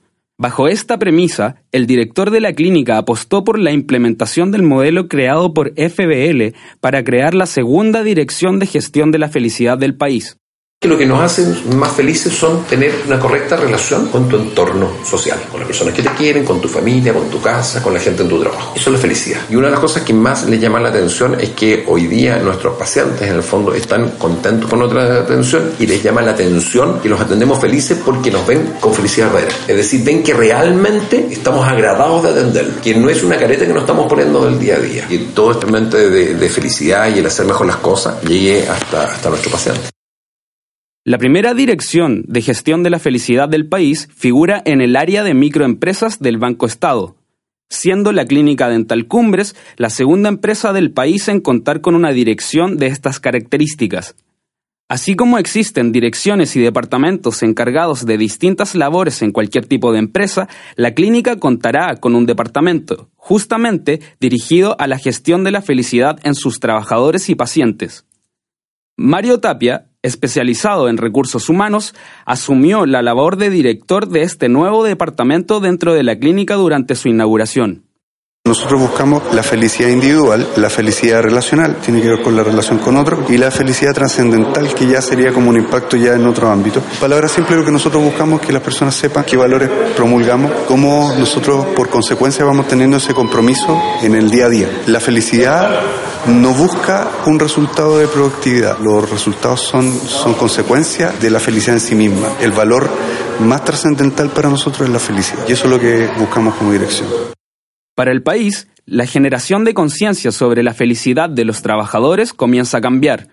Bajo 0.44 0.68
esta 0.68 1.00
premisa, 1.00 1.56
el 1.72 1.88
director 1.88 2.30
de 2.30 2.42
la 2.42 2.52
clínica 2.52 2.98
apostó 2.98 3.46
por 3.46 3.58
la 3.58 3.72
implementación 3.72 4.52
del 4.52 4.62
modelo 4.62 5.08
creado 5.08 5.54
por 5.54 5.72
FBL 5.72 6.54
para 6.82 7.02
crear 7.06 7.34
la 7.34 7.46
segunda 7.46 8.04
dirección 8.04 8.60
de 8.60 8.66
gestión 8.66 9.14
de 9.14 9.20
la 9.20 9.30
felicidad 9.30 9.78
del 9.78 9.96
país 9.96 10.38
que 10.84 10.90
lo 10.90 10.98
que 10.98 11.06
nos 11.06 11.22
hace 11.22 11.48
más 11.74 11.94
felices 11.94 12.34
son 12.34 12.66
tener 12.66 12.94
una 13.08 13.18
correcta 13.18 13.56
relación 13.56 14.08
con 14.08 14.28
tu 14.28 14.36
entorno 14.36 14.92
social, 15.06 15.40
con 15.50 15.62
las 15.62 15.68
personas 15.68 15.94
que 15.94 16.04
te 16.04 16.10
quieren, 16.10 16.44
con 16.44 16.60
tu 16.60 16.68
familia, 16.68 17.14
con 17.14 17.30
tu 17.30 17.40
casa, 17.40 17.82
con 17.82 17.94
la 17.94 18.02
gente 18.02 18.22
en 18.22 18.28
tu 18.28 18.38
trabajo. 18.38 18.74
Eso 18.76 18.90
es 18.90 18.96
la 18.96 19.00
felicidad. 19.00 19.40
Y 19.50 19.56
una 19.56 19.68
de 19.68 19.72
las 19.72 19.80
cosas 19.80 20.04
que 20.04 20.12
más 20.12 20.44
les 20.44 20.60
llama 20.60 20.82
la 20.82 20.90
atención 20.90 21.40
es 21.40 21.52
que 21.52 21.86
hoy 21.88 22.08
día 22.08 22.38
nuestros 22.40 22.76
pacientes 22.76 23.22
en 23.22 23.36
el 23.36 23.44
fondo 23.44 23.74
están 23.74 24.10
contentos 24.18 24.70
con 24.70 24.82
otra 24.82 25.22
atención 25.22 25.72
y 25.80 25.88
les 25.88 26.04
llama 26.04 26.22
la 26.22 26.32
atención 26.32 27.00
que 27.00 27.08
los 27.08 27.22
atendemos 27.22 27.62
felices 27.62 27.98
porque 28.04 28.30
nos 28.30 28.46
ven 28.46 28.74
con 28.82 28.94
felicidad 28.94 29.32
verdadera. 29.32 29.56
Es 29.66 29.78
decir, 29.78 30.04
ven 30.04 30.22
que 30.22 30.34
realmente 30.34 31.30
estamos 31.32 31.66
agradados 31.66 32.24
de 32.24 32.30
atenderlos, 32.32 32.82
que 32.82 32.94
no 32.94 33.10
es 33.10 33.24
una 33.24 33.38
careta 33.38 33.66
que 33.66 33.72
nos 33.72 33.84
estamos 33.84 34.08
poniendo 34.08 34.44
del 34.44 34.60
día 34.60 34.76
a 34.76 34.80
día. 34.80 35.06
Y 35.10 35.18
todo 35.34 35.52
este 35.54 35.66
de, 36.10 36.34
de 36.36 36.50
felicidad 36.50 37.08
y 37.16 37.20
el 37.20 37.26
hacer 37.26 37.46
mejor 37.46 37.68
las 37.68 37.78
cosas 37.78 38.22
llegue 38.24 38.68
hasta, 38.68 39.04
hasta 39.04 39.30
nuestro 39.30 39.50
paciente. 39.50 39.94
La 41.06 41.18
primera 41.18 41.54
dirección 41.54 42.24
de 42.30 42.42
gestión 42.42 42.82
de 42.82 42.90
la 42.90 42.98
felicidad 42.98 43.50
del 43.50 43.68
país 43.68 44.08
figura 44.16 44.62
en 44.64 44.80
el 44.80 44.96
área 44.96 45.22
de 45.24 45.34
microempresas 45.34 46.20
del 46.20 46.38
Banco 46.38 46.66
Estado, 46.66 47.18
siendo 47.70 48.14
la 48.14 48.24
Clínica 48.24 48.70
Dental 48.70 49.06
Cumbres 49.06 49.54
la 49.76 49.90
segunda 49.90 50.30
empresa 50.30 50.72
del 50.72 50.92
país 50.92 51.28
en 51.28 51.42
contar 51.42 51.82
con 51.82 51.96
una 51.96 52.12
dirección 52.12 52.78
de 52.78 52.88
estas 52.88 53.20
características. 53.20 54.16
Así 54.88 55.18
como 55.18 55.40
existen 55.40 55.92
direcciones 55.92 56.56
y 56.56 56.62
departamentos 56.62 57.44
encargados 57.44 58.06
de 58.06 58.18
distintas 58.18 58.74
labores 58.74 59.22
en 59.22 59.34
cualquier 59.34 59.66
tipo 59.66 59.92
de 59.92 60.00
empresa, 60.00 60.48
la 60.78 60.94
clínica 60.94 61.36
contará 61.36 61.98
con 61.98 62.16
un 62.16 62.26
departamento, 62.26 63.10
justamente 63.18 64.00
dirigido 64.22 64.80
a 64.80 64.88
la 64.88 64.98
gestión 64.98 65.44
de 65.44 65.52
la 65.52 65.62
felicidad 65.62 66.18
en 66.24 66.34
sus 66.34 66.62
trabajadores 66.62 67.30
y 67.30 67.36
pacientes. 67.36 68.06
Mario 68.96 69.42
Tapia, 69.42 69.90
especializado 70.04 70.90
en 70.90 70.98
recursos 70.98 71.50
humanos, 71.50 71.96
asumió 72.26 72.86
la 72.86 73.02
labor 73.02 73.38
de 73.38 73.50
director 73.50 74.08
de 74.08 74.22
este 74.22 74.50
nuevo 74.50 74.84
departamento 74.84 75.60
dentro 75.60 75.94
de 75.94 76.04
la 76.04 76.20
clínica 76.20 76.56
durante 76.56 76.96
su 76.96 77.10
inauguración. 77.10 77.84
Nosotros 78.46 78.82
buscamos 78.82 79.34
la 79.34 79.42
felicidad 79.42 79.88
individual, 79.88 80.46
la 80.58 80.70
felicidad 80.70 81.22
relacional, 81.22 81.78
tiene 81.78 82.02
que 82.02 82.10
ver 82.10 82.22
con 82.22 82.36
la 82.36 82.44
relación 82.44 82.78
con 82.78 82.98
otro, 82.98 83.24
y 83.30 83.38
la 83.38 83.50
felicidad 83.50 83.94
trascendental, 83.94 84.76
que 84.76 84.86
ya 84.86 85.02
sería 85.02 85.32
como 85.32 85.50
un 85.50 85.56
impacto 85.56 85.96
ya 85.96 86.14
en 86.14 86.28
otro 86.28 86.50
ámbito. 86.50 86.82
Palabra 87.00 87.30
simple, 87.30 87.56
lo 87.56 87.64
que 87.64 87.72
nosotros 87.72 88.04
buscamos 88.04 88.42
es 88.42 88.48
que 88.48 88.52
las 88.52 88.62
personas 88.62 88.96
sepan 88.96 89.24
qué 89.24 89.38
valores 89.38 89.70
promulgamos, 89.96 90.52
cómo 90.68 91.16
nosotros 91.18 91.68
por 91.68 91.88
consecuencia 91.88 92.44
vamos 92.44 92.68
teniendo 92.68 92.98
ese 92.98 93.14
compromiso 93.14 93.82
en 94.02 94.14
el 94.14 94.30
día 94.30 94.48
a 94.48 94.50
día. 94.50 94.70
La 94.88 95.00
felicidad 95.00 95.80
no 96.28 96.52
busca 96.52 97.08
un 97.26 97.40
resultado 97.40 97.98
de 97.98 98.10
productividad, 98.10 98.78
los 98.80 99.10
resultados 99.10 99.62
son, 99.62 99.90
son 100.06 100.34
consecuencia 100.34 101.14
de 101.20 101.30
la 101.30 101.40
felicidad 101.40 101.78
en 101.78 101.82
sí 101.82 101.96
misma. 101.96 102.28
El 102.42 102.52
valor 102.52 102.90
más 103.40 103.64
trascendental 103.64 104.32
para 104.32 104.50
nosotros 104.50 104.86
es 104.86 104.94
la 104.94 105.00
felicidad, 105.00 105.46
y 105.48 105.54
eso 105.54 105.64
es 105.64 105.72
lo 105.72 105.80
que 105.80 106.10
buscamos 106.20 106.56
como 106.56 106.74
dirección. 106.74 107.08
Para 107.96 108.12
el 108.12 108.24
país, 108.24 108.68
la 108.86 109.06
generación 109.06 109.64
de 109.64 109.76
conciencia 109.76 110.32
sobre 110.32 110.64
la 110.64 110.74
felicidad 110.74 111.30
de 111.30 111.46
los 111.46 111.62
trabajadores 111.62 112.34
comienza 112.34 112.80
a 112.80 112.82
cambiar. 112.82 113.28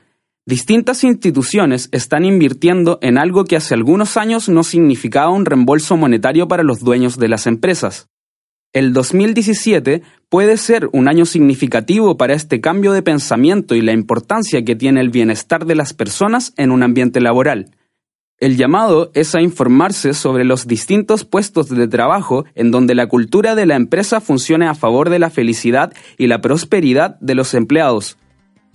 Distintas 0.46 1.02
instituciones 1.02 1.88
están 1.92 2.24
invirtiendo 2.24 2.98
en 3.00 3.16
algo 3.16 3.44
que 3.44 3.56
hace 3.56 3.74
algunos 3.74 4.16
años 4.16 4.48
no 4.48 4.62
significaba 4.62 5.30
un 5.30 5.46
reembolso 5.46 5.96
monetario 5.96 6.46
para 6.46 6.62
los 6.62 6.80
dueños 6.80 7.18
de 7.18 7.28
las 7.28 7.46
empresas. 7.46 8.08
El 8.72 8.92
2017 8.92 10.02
puede 10.28 10.56
ser 10.56 10.88
un 10.92 11.08
año 11.08 11.24
significativo 11.24 12.16
para 12.16 12.34
este 12.34 12.60
cambio 12.60 12.92
de 12.92 13.02
pensamiento 13.02 13.74
y 13.74 13.80
la 13.80 13.92
importancia 13.92 14.64
que 14.64 14.76
tiene 14.76 15.00
el 15.00 15.10
bienestar 15.10 15.64
de 15.64 15.74
las 15.74 15.94
personas 15.94 16.52
en 16.56 16.70
un 16.70 16.82
ambiente 16.82 17.20
laboral. 17.20 17.70
El 18.40 18.56
llamado 18.56 19.10
es 19.12 19.34
a 19.34 19.42
informarse 19.42 20.14
sobre 20.14 20.44
los 20.44 20.66
distintos 20.66 21.26
puestos 21.26 21.68
de 21.68 21.86
trabajo 21.88 22.46
en 22.54 22.70
donde 22.70 22.94
la 22.94 23.06
cultura 23.06 23.54
de 23.54 23.66
la 23.66 23.76
empresa 23.76 24.22
funcione 24.22 24.66
a 24.66 24.74
favor 24.74 25.10
de 25.10 25.18
la 25.18 25.28
felicidad 25.28 25.92
y 26.16 26.26
la 26.26 26.40
prosperidad 26.40 27.20
de 27.20 27.34
los 27.34 27.52
empleados. 27.52 28.16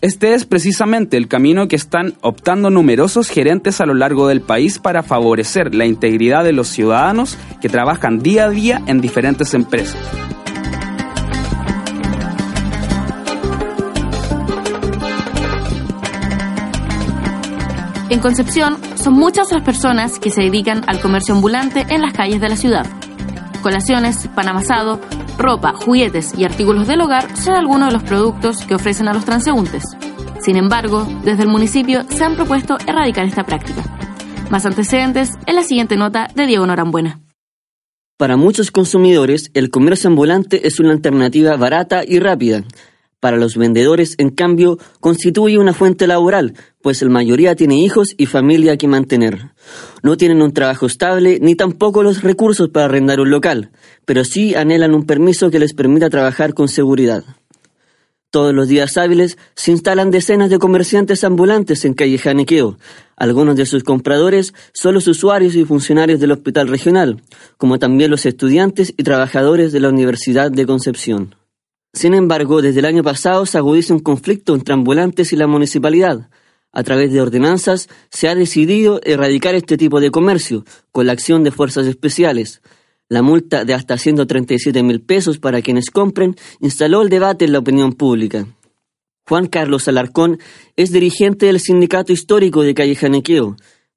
Este 0.02 0.36
es 0.36 0.46
precisamente 0.46 1.18
el 1.18 1.28
camino 1.28 1.68
que 1.68 1.76
están 1.76 2.14
optando 2.22 2.70
numerosos 2.70 3.28
gerentes 3.28 3.82
a 3.82 3.88
lo 3.88 3.96
largo 3.96 4.28
del 4.28 4.42
país 4.42 4.78
para 4.78 5.02
favorecer 5.02 5.74
la 5.74 5.88
integridad 5.88 6.44
de 6.44 6.54
los 6.54 6.68
ciudadanos 6.68 7.36
que 7.60 7.70
trabajan 7.70 8.20
día 8.20 8.46
a 8.46 8.50
día 8.52 8.84
en 8.86 9.02
diferentes 9.02 9.56
empresas. 9.56 9.98
En 18.16 18.22
Concepción, 18.22 18.78
son 18.96 19.16
muchas 19.16 19.52
las 19.52 19.62
personas 19.62 20.20
que 20.20 20.30
se 20.30 20.44
dedican 20.44 20.86
al 20.88 21.02
comercio 21.02 21.36
ambulante 21.36 21.86
en 21.90 22.02
las 22.02 22.14
calles 22.14 22.40
de 22.40 22.48
la 22.48 22.56
ciudad. 22.56 22.88
Colaciones, 23.62 24.30
pan 24.34 24.48
amasado, 24.48 25.02
ropa, 25.38 25.74
juguetes 25.74 26.34
y 26.38 26.46
artículos 26.46 26.88
del 26.88 27.02
hogar 27.02 27.36
son 27.36 27.56
algunos 27.56 27.90
de 27.90 27.94
los 27.94 28.04
productos 28.04 28.64
que 28.66 28.76
ofrecen 28.76 29.10
a 29.10 29.14
los 29.14 29.26
transeúntes. 29.26 29.84
Sin 30.40 30.56
embargo, 30.56 31.06
desde 31.26 31.44
el 31.44 31.50
municipio 31.50 32.06
se 32.08 32.24
han 32.24 32.36
propuesto 32.38 32.78
erradicar 32.88 33.26
esta 33.26 33.44
práctica. 33.44 33.84
Más 34.50 34.66
antecedentes 34.66 35.32
en 35.46 35.56
la 35.58 35.64
siguiente 35.64 35.98
nota 35.98 36.30
de 36.34 36.48
Diego 36.48 36.66
Norambuena. 36.66 37.20
Para 38.16 38.38
muchos 38.38 38.72
consumidores, 38.72 39.52
el 39.54 39.70
comercio 39.70 40.10
ambulante 40.10 40.66
es 40.66 40.80
una 40.80 40.94
alternativa 40.94 41.58
barata 41.58 42.06
y 42.08 42.20
rápida, 42.20 42.64
para 43.20 43.38
los 43.38 43.58
vendedores, 43.58 44.16
en 44.18 44.30
cambio, 44.30 44.78
constituye 45.00 45.58
una 45.58 45.74
fuente 45.74 46.08
laboral, 46.08 46.54
pues 46.82 47.02
la 47.02 47.10
mayoría 47.10 47.56
tiene 47.56 47.80
hijos 47.80 48.10
y 48.18 48.28
familia 48.28 48.78
que 48.78 48.88
mantener. 48.88 49.52
No 50.04 50.18
tienen 50.18 50.42
un 50.42 50.54
trabajo 50.54 50.86
estable 50.86 51.40
ni 51.42 51.56
tampoco 51.56 52.04
los 52.04 52.22
recursos 52.22 52.70
para 52.70 52.86
arrendar 52.86 53.20
un 53.20 53.32
local, 53.32 53.72
pero 54.06 54.24
sí 54.24 54.54
anhelan 54.54 54.94
un 54.94 55.06
permiso 55.06 55.50
que 55.50 55.60
les 55.60 55.74
permita 55.74 56.10
trabajar 56.10 56.54
con 56.54 56.68
seguridad. 56.68 57.24
Todos 58.36 58.54
los 58.54 58.68
días 58.68 58.98
hábiles 58.98 59.38
se 59.56 59.72
instalan 59.72 60.12
decenas 60.12 60.50
de 60.50 60.60
comerciantes 60.60 61.24
ambulantes 61.24 61.86
en 61.86 61.94
calle 61.94 62.18
Janequeo. 62.18 62.78
Algunos 63.16 63.56
de 63.56 63.66
sus 63.66 63.86
compradores 63.86 64.54
son 64.74 64.94
los 64.94 65.08
usuarios 65.08 65.56
y 65.56 65.64
funcionarios 65.64 66.20
del 66.20 66.34
hospital 66.34 66.68
regional, 66.68 67.22
como 67.58 67.80
también 67.80 68.12
los 68.12 68.26
estudiantes 68.26 68.94
y 68.98 69.04
trabajadores 69.04 69.72
de 69.72 69.80
la 69.80 69.88
Universidad 69.88 70.52
de 70.52 70.66
Concepción. 70.66 71.34
Sin 71.96 72.14
embargo, 72.14 72.62
desde 72.62 72.80
el 72.80 72.86
año 72.86 73.04
pasado 73.04 73.46
se 73.46 73.58
agudiza 73.58 73.94
un 73.94 74.02
conflicto 74.02 74.54
entre 74.54 74.74
ambulantes 74.74 75.32
y 75.32 75.38
la 75.38 75.48
municipalidad. 75.48 76.30
A 76.74 76.84
través 76.84 77.14
de 77.14 77.22
ordenanzas 77.22 77.88
se 78.10 78.28
ha 78.28 78.36
decidido 78.36 79.00
erradicar 79.06 79.56
este 79.56 79.78
tipo 79.78 80.02
de 80.02 80.12
comercio 80.12 80.66
con 80.92 81.08
la 81.08 81.14
acción 81.14 81.46
de 81.46 81.52
fuerzas 81.52 81.88
especiales. 81.88 82.62
La 83.08 83.22
multa 83.22 83.64
de 83.64 83.74
hasta 83.74 83.98
137 83.98 84.84
mil 84.84 85.00
pesos 85.00 85.40
para 85.40 85.62
quienes 85.62 85.90
compren 85.90 86.36
instaló 86.60 87.02
el 87.02 87.08
debate 87.08 87.46
en 87.46 87.54
la 87.54 87.60
opinión 87.60 87.94
pública. 87.94 88.46
Juan 89.26 89.48
Carlos 89.48 89.88
Alarcón 89.88 90.40
es 90.76 90.92
dirigente 90.92 91.46
del 91.46 91.62
Sindicato 91.62 92.12
Histórico 92.12 92.64
de 92.64 92.74
Calle 92.74 92.96
Janequeo 92.96 93.56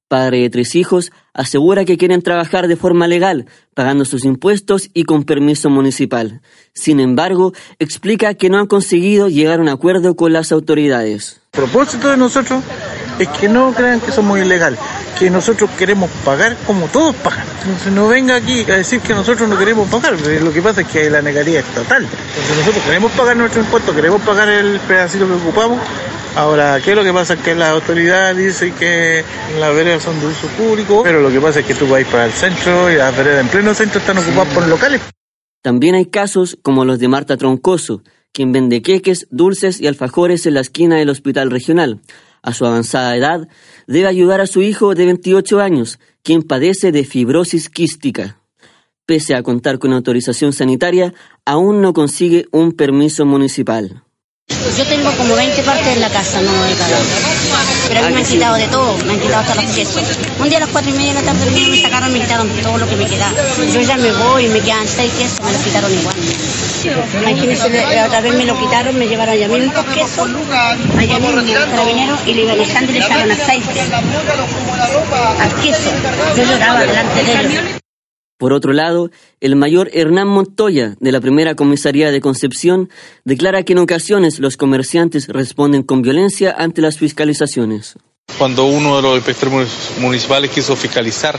padre 0.08 0.40
de 0.40 0.50
tres 0.50 0.74
hijos, 0.74 1.12
asegura 1.34 1.84
que 1.84 1.98
quieren 1.98 2.22
trabajar 2.22 2.66
de 2.66 2.76
forma 2.76 3.06
legal, 3.06 3.46
pagando 3.74 4.04
sus 4.04 4.24
impuestos 4.24 4.90
y 4.94 5.04
con 5.04 5.24
permiso 5.24 5.70
municipal. 5.70 6.40
Sin 6.72 6.98
embargo, 6.98 7.52
explica 7.78 8.34
que 8.34 8.48
no 8.48 8.58
han 8.58 8.66
conseguido 8.66 9.28
llegar 9.28 9.60
a 9.60 9.62
un 9.62 9.68
acuerdo 9.68 10.16
con 10.16 10.32
las 10.32 10.50
autoridades. 10.50 11.40
El 11.52 11.60
propósito 11.62 12.08
de 12.08 12.16
nosotros 12.16 12.62
es 13.18 13.28
que 13.28 13.48
no 13.48 13.72
crean 13.72 14.00
que 14.00 14.12
somos 14.12 14.38
ilegales, 14.38 14.78
que 15.18 15.28
nosotros 15.28 15.68
queremos 15.78 16.10
pagar 16.24 16.56
como 16.66 16.86
todos 16.86 17.14
pagan. 17.16 17.46
Entonces 17.62 17.92
no 17.92 18.08
venga 18.08 18.36
aquí 18.36 18.62
a 18.70 18.76
decir 18.76 19.00
que 19.00 19.12
nosotros 19.12 19.48
no 19.48 19.58
queremos 19.58 19.88
pagar, 19.88 20.14
lo 20.20 20.52
que 20.52 20.62
pasa 20.62 20.82
es 20.82 20.88
que 20.88 21.10
la 21.10 21.20
negaría 21.20 21.60
es 21.60 21.66
total. 21.66 22.02
Entonces 22.04 22.56
nosotros 22.58 22.84
queremos 22.84 23.12
pagar 23.12 23.36
nuestro 23.36 23.60
impuesto, 23.60 23.94
queremos 23.94 24.22
pagar 24.22 24.48
el 24.48 24.78
pedacito 24.80 25.26
que 25.26 25.34
ocupamos, 25.34 25.78
Ahora, 26.36 26.80
¿qué 26.84 26.90
es 26.90 26.96
lo 26.96 27.02
que 27.02 27.12
pasa? 27.12 27.36
Que 27.36 27.54
la 27.54 27.70
autoridad 27.70 28.34
dice 28.34 28.72
que 28.72 29.24
las 29.58 29.74
veredas 29.74 30.02
son 30.02 30.20
de 30.20 30.26
uso 30.26 30.46
público, 30.48 31.02
pero 31.02 31.20
lo 31.20 31.30
que 31.30 31.40
pasa 31.40 31.60
es 31.60 31.66
que 31.66 31.74
tú 31.74 31.88
vas 31.88 32.04
para 32.04 32.26
el 32.26 32.32
centro 32.32 32.90
y 32.90 32.96
las 32.96 33.16
veredas 33.16 33.40
en 33.40 33.48
pleno 33.48 33.74
centro 33.74 33.98
están 33.98 34.18
ocupadas 34.18 34.54
por 34.54 34.66
locales. 34.66 35.00
También 35.62 35.94
hay 35.94 36.06
casos 36.06 36.56
como 36.62 36.84
los 36.84 36.98
de 36.98 37.08
Marta 37.08 37.36
Troncoso, 37.36 38.02
quien 38.32 38.52
vende 38.52 38.82
queques, 38.82 39.26
dulces 39.30 39.80
y 39.80 39.86
alfajores 39.86 40.46
en 40.46 40.54
la 40.54 40.60
esquina 40.60 40.96
del 40.96 41.10
hospital 41.10 41.50
regional. 41.50 42.00
A 42.42 42.54
su 42.54 42.64
avanzada 42.64 43.16
edad, 43.16 43.48
debe 43.86 44.06
ayudar 44.06 44.40
a 44.40 44.46
su 44.46 44.62
hijo 44.62 44.94
de 44.94 45.06
28 45.06 45.60
años, 45.60 45.98
quien 46.22 46.42
padece 46.42 46.92
de 46.92 47.04
fibrosis 47.04 47.68
quística. 47.68 48.40
Pese 49.06 49.34
a 49.34 49.42
contar 49.42 49.78
con 49.78 49.92
autorización 49.92 50.52
sanitaria, 50.52 51.14
aún 51.44 51.80
no 51.80 51.92
consigue 51.92 52.46
un 52.52 52.72
permiso 52.72 53.26
municipal. 53.26 54.04
Yo 54.76 54.84
tengo 54.86 55.10
como 55.12 55.34
20 55.34 55.62
partes 55.62 55.86
en 55.88 56.00
la 56.00 56.08
casa, 56.08 56.40
no 56.40 56.50
he 56.66 56.74
cagado. 56.74 57.02
Pero 57.88 58.00
a 58.00 58.02
mí 58.04 58.14
me 58.14 58.20
han 58.20 58.26
quitado 58.26 58.56
de 58.56 58.68
todo, 58.68 58.96
me 59.06 59.14
han 59.14 59.20
quitado 59.20 59.40
hasta 59.40 59.54
los 59.62 59.74
quesos. 59.74 60.02
Un 60.38 60.48
día 60.48 60.58
a 60.58 60.60
las 60.60 60.70
4 60.70 60.90
y 60.90 60.92
media 60.94 61.14
de 61.14 61.22
la 61.22 61.32
tarde 61.32 61.50
me 61.50 61.82
sacaron, 61.82 62.12
me 62.12 62.20
quitaron 62.20 62.48
todo 62.62 62.78
lo 62.78 62.88
que 62.88 62.96
me 62.96 63.06
quedaba. 63.06 63.32
Yo 63.72 63.80
ya 63.80 63.96
me 63.96 64.12
voy, 64.12 64.46
y 64.46 64.48
me 64.48 64.60
quedan 64.60 64.86
6 64.86 65.12
quesos, 65.14 65.40
me 65.40 65.52
los 65.52 65.62
quitaron 65.62 65.92
igual. 65.92 66.14
Imagínense, 67.22 67.66
otra 68.06 68.20
vez 68.20 68.34
me 68.34 68.44
lo 68.44 68.58
quitaron, 68.58 68.98
me 68.98 69.08
llevaron 69.08 69.34
allá 69.34 69.48
mismo 69.48 69.84
quesos, 69.94 70.28
allá 70.96 71.18
mismo 71.18 71.42
carabineros, 71.70 72.20
y 72.26 72.34
le 72.34 72.42
iban 72.42 72.60
echando 72.60 72.92
y 72.92 72.94
le 72.94 73.00
echaron 73.00 73.32
aceite 73.32 73.80
al 75.40 75.54
queso. 75.60 75.90
Yo 76.36 76.44
lloraba 76.44 76.80
delante 76.80 77.24
de 77.24 77.32
ellos. 77.32 77.64
Por 78.38 78.52
otro 78.52 78.72
lado, 78.72 79.10
el 79.40 79.56
mayor 79.56 79.90
Hernán 79.92 80.28
Montoya, 80.28 80.94
de 81.00 81.12
la 81.12 81.20
primera 81.20 81.56
comisaría 81.56 82.12
de 82.12 82.20
Concepción, 82.20 82.88
declara 83.24 83.64
que 83.64 83.72
en 83.72 83.80
ocasiones 83.80 84.38
los 84.38 84.56
comerciantes 84.56 85.26
responden 85.26 85.82
con 85.82 86.02
violencia 86.02 86.54
ante 86.56 86.80
las 86.80 86.98
fiscalizaciones. 86.98 87.96
Cuando 88.38 88.66
uno 88.66 88.96
de 88.96 89.02
los 89.02 89.16
inspectores 89.16 89.68
municipales 89.98 90.52
quiso 90.52 90.76
fiscalizar 90.76 91.36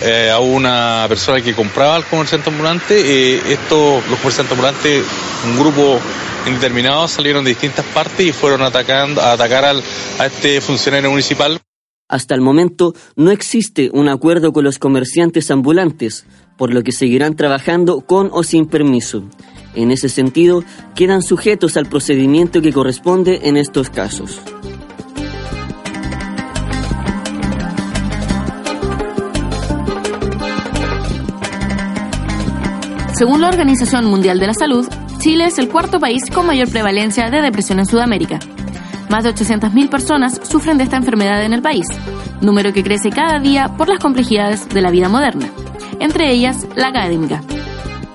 eh, 0.00 0.30
a 0.30 0.38
una 0.38 1.04
persona 1.08 1.42
que 1.42 1.52
compraba 1.52 1.96
al 1.96 2.06
comerciante 2.06 2.48
ambulante, 2.48 2.94
eh, 2.98 3.42
estos, 3.48 4.08
los 4.08 4.18
comerciantes 4.20 4.52
ambulantes, 4.52 5.04
un 5.44 5.58
grupo 5.58 6.00
indeterminado, 6.46 7.06
salieron 7.06 7.44
de 7.44 7.50
distintas 7.50 7.84
partes 7.84 8.26
y 8.26 8.32
fueron 8.32 8.62
atacando, 8.62 9.20
a 9.20 9.32
atacar 9.32 9.66
a 9.66 10.26
este 10.26 10.62
funcionario 10.62 11.10
municipal. 11.10 11.60
Hasta 12.10 12.34
el 12.34 12.40
momento 12.40 12.92
no 13.14 13.30
existe 13.30 13.88
un 13.92 14.08
acuerdo 14.08 14.52
con 14.52 14.64
los 14.64 14.80
comerciantes 14.80 15.48
ambulantes, 15.52 16.26
por 16.58 16.74
lo 16.74 16.82
que 16.82 16.90
seguirán 16.90 17.36
trabajando 17.36 18.00
con 18.00 18.30
o 18.32 18.42
sin 18.42 18.66
permiso. 18.66 19.22
En 19.76 19.92
ese 19.92 20.08
sentido, 20.08 20.64
quedan 20.96 21.22
sujetos 21.22 21.76
al 21.76 21.86
procedimiento 21.86 22.60
que 22.60 22.72
corresponde 22.72 23.42
en 23.44 23.56
estos 23.56 23.90
casos. 23.90 24.40
Según 33.14 33.40
la 33.40 33.50
Organización 33.50 34.06
Mundial 34.06 34.40
de 34.40 34.48
la 34.48 34.54
Salud, 34.54 34.88
Chile 35.18 35.44
es 35.44 35.58
el 35.58 35.68
cuarto 35.68 36.00
país 36.00 36.24
con 36.34 36.46
mayor 36.46 36.70
prevalencia 36.70 37.30
de 37.30 37.40
depresión 37.40 37.78
en 37.78 37.86
Sudamérica. 37.86 38.40
Más 39.10 39.24
de 39.24 39.34
800.000 39.34 39.90
personas 39.90 40.40
sufren 40.48 40.78
de 40.78 40.84
esta 40.84 40.96
enfermedad 40.96 41.44
en 41.44 41.52
el 41.52 41.62
país, 41.62 41.86
número 42.40 42.72
que 42.72 42.84
crece 42.84 43.10
cada 43.10 43.40
día 43.40 43.68
por 43.76 43.88
las 43.88 43.98
complejidades 43.98 44.68
de 44.68 44.80
la 44.80 44.92
vida 44.92 45.08
moderna, 45.08 45.50
entre 45.98 46.30
ellas 46.30 46.68
la 46.76 46.88
académica. 46.88 47.42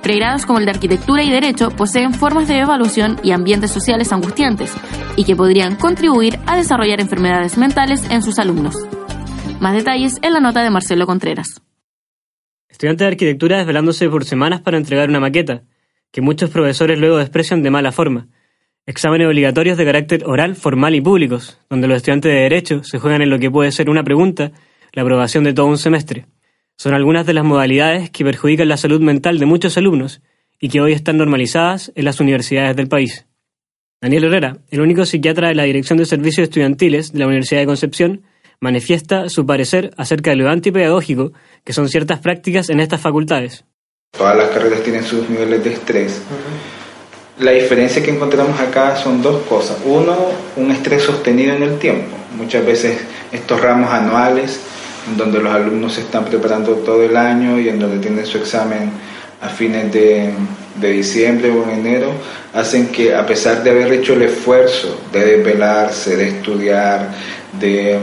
Pregrados 0.02 0.46
como 0.46 0.60
el 0.60 0.66
de 0.66 0.72
Arquitectura 0.72 1.22
y 1.22 1.30
Derecho 1.30 1.70
poseen 1.70 2.14
formas 2.14 2.48
de 2.48 2.60
evaluación 2.60 3.20
y 3.24 3.32
ambientes 3.32 3.72
sociales 3.72 4.14
angustiantes 4.14 4.74
y 5.18 5.26
que 5.26 5.36
podrían 5.36 5.76
contribuir 5.76 6.40
a 6.46 6.56
desarrollar 6.56 7.02
enfermedades 7.02 7.58
mentales 7.58 8.10
en 8.10 8.22
sus 8.22 8.40
alumnos. 8.40 8.76
Más 9.60 9.74
detalles 9.74 10.20
en 10.22 10.32
la 10.32 10.40
nota 10.40 10.64
de 10.64 10.70
Marcelo 10.70 11.06
Contreras. 11.06 11.62
Estudiante 12.70 13.04
de 13.04 13.10
arquitectura 13.10 13.58
desvelándose 13.58 14.08
por 14.08 14.24
semanas 14.24 14.62
para 14.62 14.78
entregar 14.78 15.10
una 15.10 15.20
maqueta, 15.20 15.64
que 16.12 16.22
muchos 16.22 16.50
profesores 16.52 16.98
luego 16.98 17.18
desprecian 17.18 17.64
de 17.64 17.72
mala 17.72 17.92
forma, 17.92 18.30
Exámenes 18.88 19.28
obligatorios 19.28 19.80
de 19.80 19.86
carácter 19.86 20.26
oral, 20.28 20.56
formal 20.56 20.94
y 20.94 21.02
públicos, 21.02 21.58
donde 21.72 21.88
los 21.88 21.98
estudiantes 21.98 22.32
de 22.32 22.42
Derecho 22.42 22.84
se 22.84 23.00
juegan 23.00 23.24
en 23.24 23.32
lo 23.32 23.40
que 23.40 23.50
puede 23.50 23.72
ser 23.72 23.90
una 23.90 24.04
pregunta, 24.04 24.52
la 24.94 25.02
aprobación 25.02 25.44
de 25.44 25.54
todo 25.54 25.66
un 25.66 25.80
semestre. 25.80 26.28
Son 26.78 26.94
algunas 26.94 27.26
de 27.26 27.34
las 27.34 27.44
modalidades 27.44 28.12
que 28.12 28.24
perjudican 28.24 28.68
la 28.68 28.78
salud 28.78 29.02
mental 29.02 29.40
de 29.40 29.48
muchos 29.48 29.76
alumnos 29.80 30.22
y 30.60 30.70
que 30.70 30.82
hoy 30.82 30.94
están 30.94 31.18
normalizadas 31.18 31.92
en 31.96 32.06
las 32.06 32.20
universidades 32.20 32.76
del 32.76 32.88
país. 32.88 33.26
Daniel 34.02 34.26
Herrera, 34.26 34.58
el 34.70 34.82
único 34.82 35.04
psiquiatra 35.08 35.48
de 35.48 35.56
la 35.56 35.64
Dirección 35.64 35.98
de 35.98 36.06
Servicios 36.06 36.44
Estudiantiles 36.44 37.12
de 37.12 37.18
la 37.18 37.26
Universidad 37.26 37.62
de 37.62 37.66
Concepción, 37.66 38.22
manifiesta 38.60 39.30
su 39.30 39.48
parecer 39.48 39.96
acerca 39.98 40.30
de 40.30 40.36
lo 40.36 40.48
antipedagógico 40.48 41.34
que 41.64 41.74
son 41.74 41.90
ciertas 41.90 42.20
prácticas 42.20 42.70
en 42.70 42.80
estas 42.80 43.02
facultades. 43.02 43.66
Todas 44.12 44.38
las 44.38 44.50
carreras 44.50 44.84
tienen 44.84 45.04
sus 45.04 45.28
niveles 45.28 45.64
de 45.64 45.74
estrés. 45.74 46.22
La 47.40 47.52
diferencia 47.52 48.02
que 48.02 48.12
encontramos 48.12 48.58
acá 48.62 48.96
son 48.96 49.22
dos 49.22 49.44
cosas. 49.44 49.76
Uno, 49.84 50.16
un 50.56 50.72
estrés 50.72 51.04
sostenido 51.04 51.54
en 51.54 51.64
el 51.64 51.78
tiempo. 51.80 52.16
Muchas 52.38 52.66
veces 52.66 52.98
estos 53.30 53.60
ramos 53.60 53.92
anuales, 53.92 54.62
en 55.10 55.18
donde 55.18 55.42
los 55.42 55.54
alumnos 55.54 55.96
se 55.96 56.02
están 56.02 56.24
preparando 56.24 56.76
todo 56.76 57.04
el 57.04 57.18
año 57.18 57.60
y 57.60 57.68
en 57.68 57.78
donde 57.78 58.00
tienen 58.00 58.26
su 58.26 58.38
examen 58.38 58.90
a 59.42 59.50
fines 59.50 59.92
de, 59.92 60.34
diciembre 60.80 61.52
o 61.52 61.70
en 61.70 61.80
enero, 61.80 62.14
hacen 62.54 62.88
que 62.88 63.14
a 63.14 63.26
pesar 63.26 63.64
de 63.64 63.72
haber 63.72 63.92
hecho 63.92 64.14
el 64.14 64.24
esfuerzo 64.24 65.02
de 65.12 65.38
desvelarse, 65.38 66.16
de 66.16 66.28
estudiar, 66.30 67.12
de, 67.60 67.96
eh, 67.96 68.00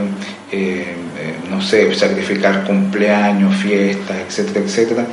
eh, 0.51 0.95
no 1.49 1.59
sé, 1.59 1.91
sacrificar 1.95 2.63
cumpleaños, 2.65 3.55
fiestas, 3.55 4.15
etcétera, 4.27 4.65
etcétera, 4.65 5.05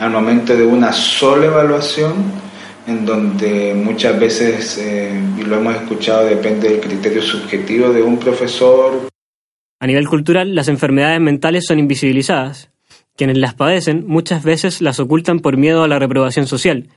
al 0.00 0.10
momento 0.10 0.56
de 0.56 0.64
una 0.64 0.92
sola 0.92 1.46
evaluación, 1.46 2.47
en 2.88 3.04
donde 3.04 3.74
muchas 3.74 4.18
veces, 4.18 4.78
eh, 4.78 5.12
y 5.38 5.42
lo 5.42 5.56
hemos 5.56 5.76
escuchado, 5.76 6.24
depende 6.24 6.70
del 6.70 6.80
criterio 6.80 7.20
subjetivo 7.20 7.92
de 7.92 8.02
un 8.02 8.18
profesor. 8.18 9.08
A 9.78 9.86
nivel 9.86 10.08
cultural, 10.08 10.54
las 10.54 10.68
enfermedades 10.68 11.20
mentales 11.20 11.66
son 11.66 11.78
invisibilizadas. 11.78 12.70
Quienes 13.14 13.36
las 13.36 13.54
padecen 13.54 14.06
muchas 14.06 14.42
veces 14.42 14.80
las 14.80 15.00
ocultan 15.00 15.40
por 15.40 15.58
miedo 15.58 15.82
a 15.82 15.88
la 15.88 15.98
reprobación 15.98 16.46
social. 16.46 16.88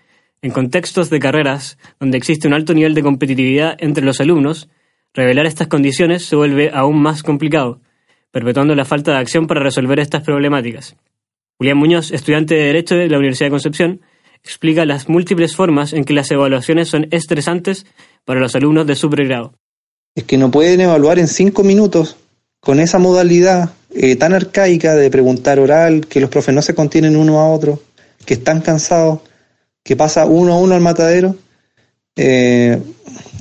En 0.41 0.51
contextos 0.51 1.09
de 1.09 1.19
carreras 1.19 1.77
donde 1.99 2.17
existe 2.17 2.47
un 2.47 2.53
alto 2.53 2.73
nivel 2.73 2.93
de 2.93 3.03
competitividad 3.03 3.75
entre 3.79 4.05
los 4.05 4.21
alumnos, 4.21 4.69
revelar 5.13 5.45
estas 5.45 5.67
condiciones 5.67 6.23
se 6.23 6.37
vuelve 6.37 6.71
aún 6.73 7.01
más 7.01 7.21
complicado, 7.21 7.81
perpetuando 8.31 8.75
la 8.75 8.85
falta 8.85 9.11
de 9.11 9.17
acción 9.17 9.45
para 9.45 9.61
resolver 9.61 9.99
estas 9.99 10.23
problemáticas. 10.23 10.95
Julián 11.57 11.77
Muñoz, 11.77 12.11
estudiante 12.11 12.55
de 12.55 12.63
Derecho 12.63 12.95
de 12.95 13.09
la 13.09 13.17
Universidad 13.17 13.47
de 13.47 13.51
Concepción, 13.51 14.01
explica 14.43 14.85
las 14.85 15.07
múltiples 15.09 15.55
formas 15.55 15.93
en 15.93 16.03
que 16.03 16.13
las 16.13 16.29
evaluaciones 16.31 16.89
son 16.89 17.07
estresantes 17.11 17.85
para 18.25 18.39
los 18.39 18.55
alumnos 18.55 18.87
de 18.87 18.95
su 18.95 19.09
pregrado. 19.09 19.53
Es 20.15 20.23
que 20.25 20.37
no 20.37 20.51
pueden 20.51 20.81
evaluar 20.81 21.19
en 21.19 21.27
cinco 21.27 21.63
minutos 21.63 22.17
con 22.59 22.79
esa 22.79 22.99
modalidad 22.99 23.71
eh, 23.93 24.15
tan 24.15 24.33
arcaica 24.33 24.95
de 24.95 25.09
preguntar 25.09 25.59
oral, 25.59 26.05
que 26.07 26.19
los 26.19 26.29
profes 26.29 26.53
no 26.53 26.61
se 26.61 26.75
contienen 26.75 27.15
uno 27.15 27.39
a 27.39 27.49
otro, 27.49 27.81
que 28.25 28.35
están 28.35 28.61
cansados, 28.61 29.19
que 29.83 29.95
pasa 29.95 30.25
uno 30.25 30.53
a 30.53 30.57
uno 30.59 30.75
al 30.75 30.81
matadero, 30.81 31.35
eh, 32.15 32.79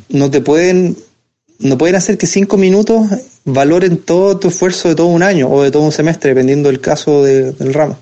no 0.09 0.31
te 0.31 0.41
pueden, 0.41 0.97
no 1.59 1.77
pueden 1.77 1.97
hacer 1.97 2.17
que 2.19 2.27
cinco 2.27 2.57
minutos 2.57 3.07
valoren 3.45 3.99
todo 3.99 4.39
tu 4.39 4.49
esfuerzo 4.49 4.89
de 4.89 4.95
todo 4.95 5.07
un 5.09 5.23
año 5.23 5.49
o 5.51 5.63
de 5.63 5.71
todo 5.71 5.83
un 5.83 5.93
semestre, 5.93 6.31
dependiendo 6.31 6.69
del 6.69 6.81
caso 6.81 7.23
de- 7.25 7.53
del 7.53 7.75
ramo. 7.75 7.99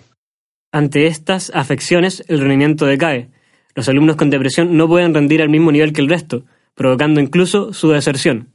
Ante 0.71 1.07
estas 1.07 1.51
afecciones, 1.55 2.23
el 2.29 2.41
rendimiento 2.41 2.85
decae. 2.85 3.31
Los 3.75 3.89
alumnos 3.89 4.17
con 4.17 4.29
depresión 4.29 4.77
no 4.77 4.87
pueden 4.87 5.15
rendir 5.15 5.41
al 5.41 5.49
mismo 5.49 5.73
nivel 5.73 5.95
que 5.95 6.03
el 6.03 6.11
resto, 6.11 6.45
provocando 6.75 7.21
incluso 7.21 7.73
su 7.73 7.89
deserción. 7.89 8.49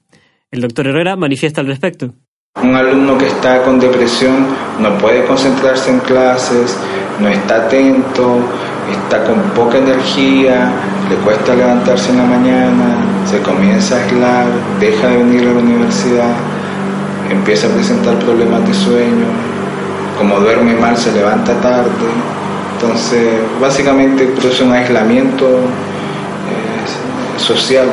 El 0.51 0.61
doctor 0.61 0.85
Herrera 0.85 1.15
manifiesta 1.15 1.61
al 1.61 1.67
respecto. 1.67 2.13
Un 2.61 2.75
alumno 2.75 3.17
que 3.17 3.25
está 3.25 3.63
con 3.63 3.79
depresión 3.79 4.45
no 4.79 4.95
puede 4.99 5.25
concentrarse 5.25 5.89
en 5.89 6.01
clases, 6.01 6.77
no 7.19 7.29
está 7.29 7.65
atento, 7.65 8.37
está 8.91 9.23
con 9.23 9.41
poca 9.55 9.79
energía, 9.79 10.71
le 11.09 11.15
cuesta 11.15 11.55
levantarse 11.55 12.11
en 12.11 12.17
la 12.17 12.25
mañana, 12.25 13.25
se 13.25 13.39
comienza 13.39 13.95
a 13.95 14.03
aislar, 14.03 14.45
deja 14.79 15.07
de 15.07 15.17
venir 15.17 15.47
a 15.47 15.53
la 15.53 15.59
universidad, 15.59 16.35
empieza 17.31 17.65
a 17.65 17.71
presentar 17.71 18.19
problemas 18.19 18.67
de 18.67 18.73
sueño, 18.75 19.52
como 20.17 20.39
duerme 20.39 20.75
mal 20.75 20.97
se 20.97 21.11
levanta 21.11 21.59
tarde, 21.61 21.89
entonces 22.73 23.39
básicamente 23.59 24.25
produce 24.27 24.63
un 24.63 24.73
aislamiento 24.73 25.59
eh, 25.59 27.39
social. 27.39 27.87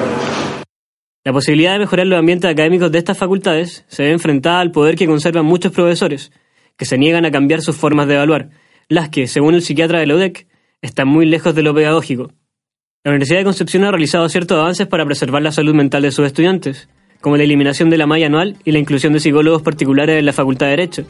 La 1.25 1.33
posibilidad 1.33 1.75
de 1.75 1.81
mejorar 1.81 2.07
los 2.07 2.19
ambientes 2.19 2.51
académicos 2.51 2.91
de 2.91 2.99
estas 2.99 3.19
facultades 3.19 3.85
se 3.89 4.05
ve 4.05 4.11
enfrentada 4.11 4.61
al 4.61 4.71
poder 4.71 4.97
que 4.97 5.07
conservan 5.07 5.45
muchos 5.45 5.73
profesores, 5.73 6.33
que 6.77 6.87
se 6.87 6.97
niegan 6.97 7.27
a 7.27 7.31
cambiar 7.31 7.61
sus 7.61 7.77
formas 7.77 8.09
de 8.09 8.15
evaluar, 8.15 8.49
las 8.89 9.11
que, 9.11 9.27
según 9.27 9.55
el 9.55 9.63
psiquiatra 9.63 10.01
de 10.01 10.07
la 10.07 10.15
UDEC, 10.15 10.47
están 10.83 11.09
muy 11.09 11.27
lejos 11.27 11.55
de 11.55 11.63
lo 11.63 11.75
pedagógico. 11.75 12.33
La 13.05 13.11
Universidad 13.11 13.39
de 13.39 13.45
Concepción 13.45 13.85
ha 13.85 13.91
realizado 13.91 14.29
ciertos 14.29 14.59
avances 14.59 14.87
para 14.87 15.05
preservar 15.05 15.43
la 15.43 15.53
salud 15.53 15.75
mental 15.75 16.03
de 16.03 16.11
sus 16.11 16.27
estudiantes, 16.27 16.89
como 17.21 17.37
la 17.37 17.45
eliminación 17.45 17.91
de 17.91 17.99
la 17.99 18.07
malla 18.07 18.27
anual 18.27 18.57
y 18.65 18.73
la 18.73 18.79
inclusión 18.79 19.13
de 19.13 19.21
psicólogos 19.21 19.63
particulares 19.63 20.19
en 20.19 20.27
la 20.27 20.33
Facultad 20.33 20.67
de 20.67 20.71
Derecho. 20.71 21.05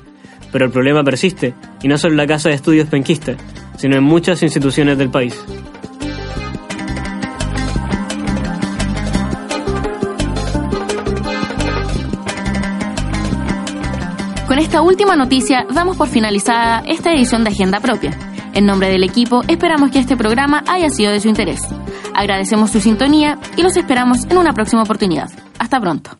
Pero 0.53 0.67
el 0.67 0.71
problema 0.71 1.03
persiste, 1.05 1.55
y 1.83 1.89
no 1.89 1.97
solo 1.99 2.15
en 2.15 2.19
la 2.19 2.27
Casa 2.27 2.49
de 2.49 2.57
Estudios 2.57 2.89
Penquista, 2.89 3.35
sino 3.77 3.97
en 3.97 4.05
muchas 4.05 4.43
instituciones 4.43 4.99
del 4.99 5.11
país. 5.11 5.35
Con 14.51 14.59
esta 14.59 14.83
última 14.83 15.15
noticia 15.15 15.65
damos 15.73 15.97
por 15.97 16.09
finalizada 16.09 16.83
esta 16.89 17.13
edición 17.13 17.45
de 17.45 17.51
Agenda 17.51 17.79
Propia. 17.79 18.11
En 18.53 18.67
nombre 18.67 18.89
del 18.89 19.05
equipo 19.05 19.43
esperamos 19.47 19.93
que 19.93 20.01
este 20.01 20.17
programa 20.17 20.65
haya 20.67 20.91
sido 20.91 21.13
de 21.13 21.21
su 21.21 21.29
interés. 21.29 21.61
Agradecemos 22.15 22.73
su 22.73 22.81
sintonía 22.81 23.39
y 23.57 23.63
los 23.63 23.77
esperamos 23.77 24.25
en 24.29 24.39
una 24.39 24.53
próxima 24.53 24.83
oportunidad. 24.83 25.31
Hasta 25.57 25.81
pronto. 25.81 26.19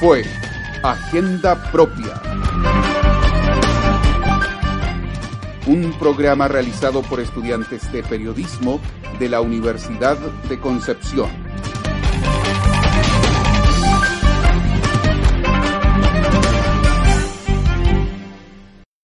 Fue 0.00 0.22
Agenda 0.84 1.60
Propia. 1.72 2.22
Un 5.66 5.92
programa 5.98 6.46
realizado 6.46 7.02
por 7.02 7.18
estudiantes 7.18 7.90
de 7.90 8.04
periodismo 8.04 8.80
de 9.18 9.28
la 9.28 9.40
Universidad 9.40 10.16
de 10.48 10.60
Concepción. 10.60 11.47